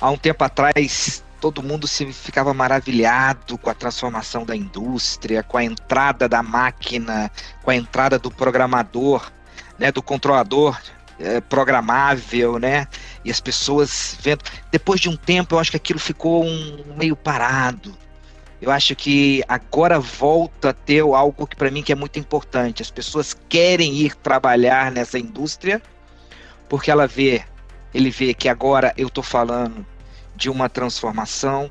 há 0.00 0.10
um 0.10 0.16
tempo 0.16 0.44
atrás 0.44 1.22
todo 1.40 1.62
mundo 1.62 1.86
se 1.86 2.12
ficava 2.12 2.52
maravilhado 2.52 3.56
com 3.58 3.70
a 3.70 3.74
transformação 3.74 4.44
da 4.44 4.56
indústria, 4.56 5.42
com 5.42 5.56
a 5.56 5.64
entrada 5.64 6.28
da 6.28 6.42
máquina, 6.42 7.30
com 7.62 7.70
a 7.70 7.76
entrada 7.76 8.18
do 8.18 8.30
programador, 8.30 9.30
né, 9.78 9.92
do 9.92 10.02
controlador 10.02 10.76
é, 11.18 11.40
programável, 11.40 12.58
né? 12.58 12.86
E 13.24 13.30
as 13.30 13.40
pessoas 13.40 14.16
vendo. 14.20 14.44
Depois 14.70 15.00
de 15.00 15.08
um 15.08 15.16
tempo, 15.16 15.54
eu 15.54 15.58
acho 15.58 15.70
que 15.70 15.76
aquilo 15.76 15.98
ficou 15.98 16.44
um, 16.44 16.94
meio 16.96 17.16
parado. 17.16 17.96
Eu 18.60 18.70
acho 18.70 18.96
que 18.96 19.42
agora 19.48 20.00
volta 20.00 20.70
a 20.70 20.72
ter 20.72 21.00
algo 21.00 21.46
que 21.46 21.56
para 21.56 21.70
mim 21.70 21.82
que 21.82 21.92
é 21.92 21.94
muito 21.94 22.18
importante. 22.18 22.82
As 22.82 22.90
pessoas 22.90 23.36
querem 23.48 23.94
ir 23.94 24.14
trabalhar 24.16 24.90
nessa 24.90 25.18
indústria 25.18 25.80
porque 26.68 26.90
ela 26.90 27.06
vê, 27.06 27.44
ele 27.94 28.10
vê 28.10 28.34
que 28.34 28.48
agora 28.48 28.92
eu 28.96 29.08
estou 29.08 29.22
falando 29.22 29.86
de 30.34 30.50
uma 30.50 30.68
transformação, 30.68 31.70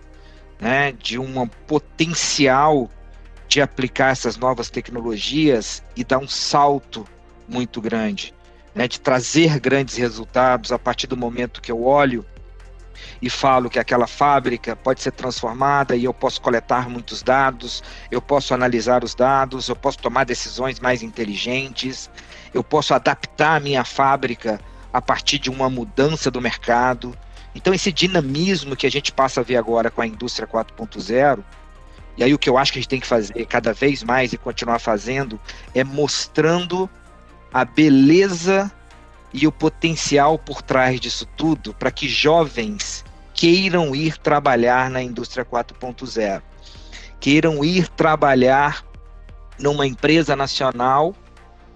né? 0.60 0.94
De 0.94 1.20
um 1.20 1.48
potencial 1.48 2.90
de 3.48 3.62
aplicar 3.62 4.12
essas 4.12 4.38
novas 4.38 4.70
tecnologias 4.70 5.84
e 5.96 6.04
dar 6.04 6.18
um 6.18 6.28
salto 6.28 7.08
muito 7.48 7.82
grande 7.82 8.34
né, 8.78 8.88
de 8.88 9.02
trazer 9.02 9.60
grandes 9.60 9.98
resultados 9.98 10.72
a 10.72 10.78
partir 10.78 11.08
do 11.08 11.18
momento 11.18 11.62
que 11.62 11.72
eu 11.72 11.84
olho 11.84 12.24
e 13.22 13.30
falo 13.30 13.70
que 13.70 13.80
aquela 13.80 14.08
fábrica 14.08 14.76
pode 14.76 15.02
ser 15.02 15.12
transformada 15.12 15.96
e 15.96 16.04
eu 16.04 16.14
posso 16.14 16.42
coletar 16.42 16.90
muitos 16.90 17.24
dados, 17.24 17.84
eu 18.12 18.22
posso 18.22 18.54
analisar 18.54 19.04
os 19.04 19.16
dados, 19.16 19.70
eu 19.70 19.76
posso 19.76 20.00
tomar 20.00 20.24
decisões 20.24 20.80
mais 20.80 21.04
inteligentes, 21.04 22.10
eu 22.54 22.64
posso 22.64 22.94
adaptar 22.94 23.58
a 23.58 23.60
minha 23.60 23.84
fábrica 23.84 24.60
a 24.92 25.02
partir 25.02 25.40
de 25.40 25.50
uma 25.50 25.70
mudança 25.70 26.32
do 26.32 26.42
mercado. 26.42 27.16
Então, 27.54 27.74
esse 27.74 27.92
dinamismo 27.92 28.76
que 28.76 28.88
a 28.88 28.92
gente 28.92 29.12
passa 29.12 29.42
a 29.42 29.44
ver 29.44 29.58
agora 29.58 29.90
com 29.90 30.02
a 30.02 30.08
indústria 30.08 30.48
4.0, 30.48 31.44
e 32.18 32.24
aí 32.24 32.34
o 32.34 32.40
que 32.40 32.50
eu 32.50 32.58
acho 32.58 32.72
que 32.72 32.80
a 32.80 32.82
gente 32.82 32.90
tem 32.90 33.00
que 33.00 33.08
fazer 33.08 33.46
cada 33.46 33.74
vez 33.74 34.04
mais 34.04 34.34
e 34.34 34.38
continuar 34.38 34.80
fazendo 34.80 35.40
é 35.74 35.84
mostrando 35.84 36.90
a 37.54 37.64
beleza 37.64 38.72
e 39.38 39.46
o 39.46 39.52
potencial 39.52 40.40
por 40.40 40.64
trás 40.64 41.00
disso 41.00 41.28
tudo 41.38 41.72
para 41.76 41.92
que 41.92 42.10
jovens 42.10 43.06
queiram 43.36 43.96
ir 43.96 44.18
trabalhar 44.18 44.90
na 44.90 45.02
indústria 45.02 45.46
4.0, 45.46 46.42
queiram 47.20 47.64
ir 47.64 47.88
trabalhar 47.90 48.84
numa 49.60 49.86
empresa 49.86 50.36
nacional, 50.36 51.16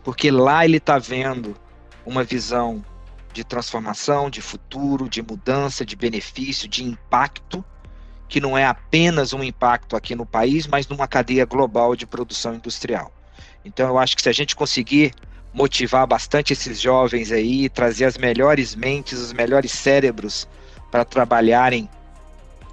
porque 0.04 0.32
lá 0.32 0.66
ele 0.66 0.78
está 0.78 0.98
vendo 0.98 1.56
uma 2.04 2.24
visão 2.24 2.84
de 3.32 3.44
transformação, 3.44 4.28
de 4.28 4.42
futuro, 4.42 5.08
de 5.08 5.22
mudança, 5.22 5.86
de 5.86 5.96
benefício, 5.96 6.68
de 6.68 6.84
impacto, 6.84 7.64
que 8.28 8.42
não 8.42 8.58
é 8.58 8.66
apenas 8.66 9.34
um 9.34 9.44
impacto 9.44 9.96
aqui 9.96 10.16
no 10.16 10.26
país, 10.26 10.66
mas 10.66 10.88
numa 10.88 11.08
cadeia 11.08 11.46
global 11.46 11.96
de 11.96 12.08
produção 12.08 12.56
industrial. 12.56 13.14
Então, 13.64 13.88
eu 13.88 14.00
acho 14.00 14.16
que 14.16 14.22
se 14.24 14.30
a 14.30 14.34
gente 14.34 14.56
conseguir 14.56 15.14
motivar 15.54 16.08
bastante 16.08 16.54
esses 16.54 16.80
jovens 16.80 17.32
aí, 17.32 17.70
trazer 17.70 18.06
as 18.06 18.18
melhores 18.18 18.76
mentes, 18.76 19.20
os 19.20 19.34
melhores 19.34 19.72
cérebros 19.72 20.48
para 20.90 21.04
trabalharem 21.04 21.90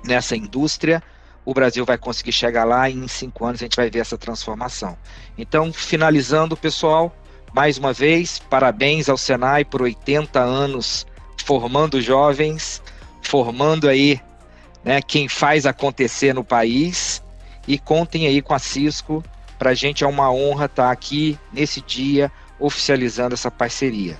nessa 0.04 0.36
indústria, 0.36 1.02
o 1.44 1.54
Brasil 1.54 1.84
vai 1.84 1.98
conseguir 1.98 2.32
chegar 2.32 2.64
lá 2.64 2.88
e 2.88 2.94
em 2.94 3.08
cinco 3.08 3.44
anos 3.44 3.60
a 3.60 3.64
gente 3.64 3.76
vai 3.76 3.90
ver 3.90 4.00
essa 4.00 4.18
transformação. 4.18 4.96
Então, 5.36 5.72
finalizando, 5.72 6.56
pessoal, 6.56 7.14
mais 7.52 7.78
uma 7.78 7.92
vez, 7.92 8.38
parabéns 8.38 9.08
ao 9.08 9.16
Senai 9.16 9.64
por 9.64 9.82
80 9.82 10.38
anos 10.38 11.06
formando 11.44 12.00
jovens, 12.00 12.82
formando 13.22 13.88
aí 13.88 14.20
né, 14.84 15.00
quem 15.00 15.28
faz 15.28 15.64
acontecer 15.64 16.34
no 16.34 16.44
país 16.44 17.22
e 17.66 17.78
contem 17.78 18.26
aí 18.26 18.42
com 18.42 18.52
a 18.52 18.58
Cisco. 18.58 19.24
Para 19.58 19.70
a 19.70 19.74
gente 19.74 20.04
é 20.04 20.06
uma 20.06 20.30
honra 20.30 20.66
estar 20.66 20.90
aqui 20.90 21.38
nesse 21.52 21.80
dia 21.80 22.30
oficializando 22.58 23.34
essa 23.34 23.50
parceria. 23.50 24.18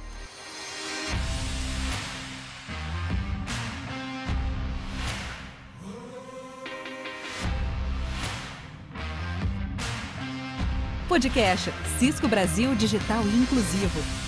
Podcast 11.09 11.73
Cisco 11.99 12.29
Brasil 12.29 12.75
Digital 12.75 13.25
Inclusivo. 13.27 14.28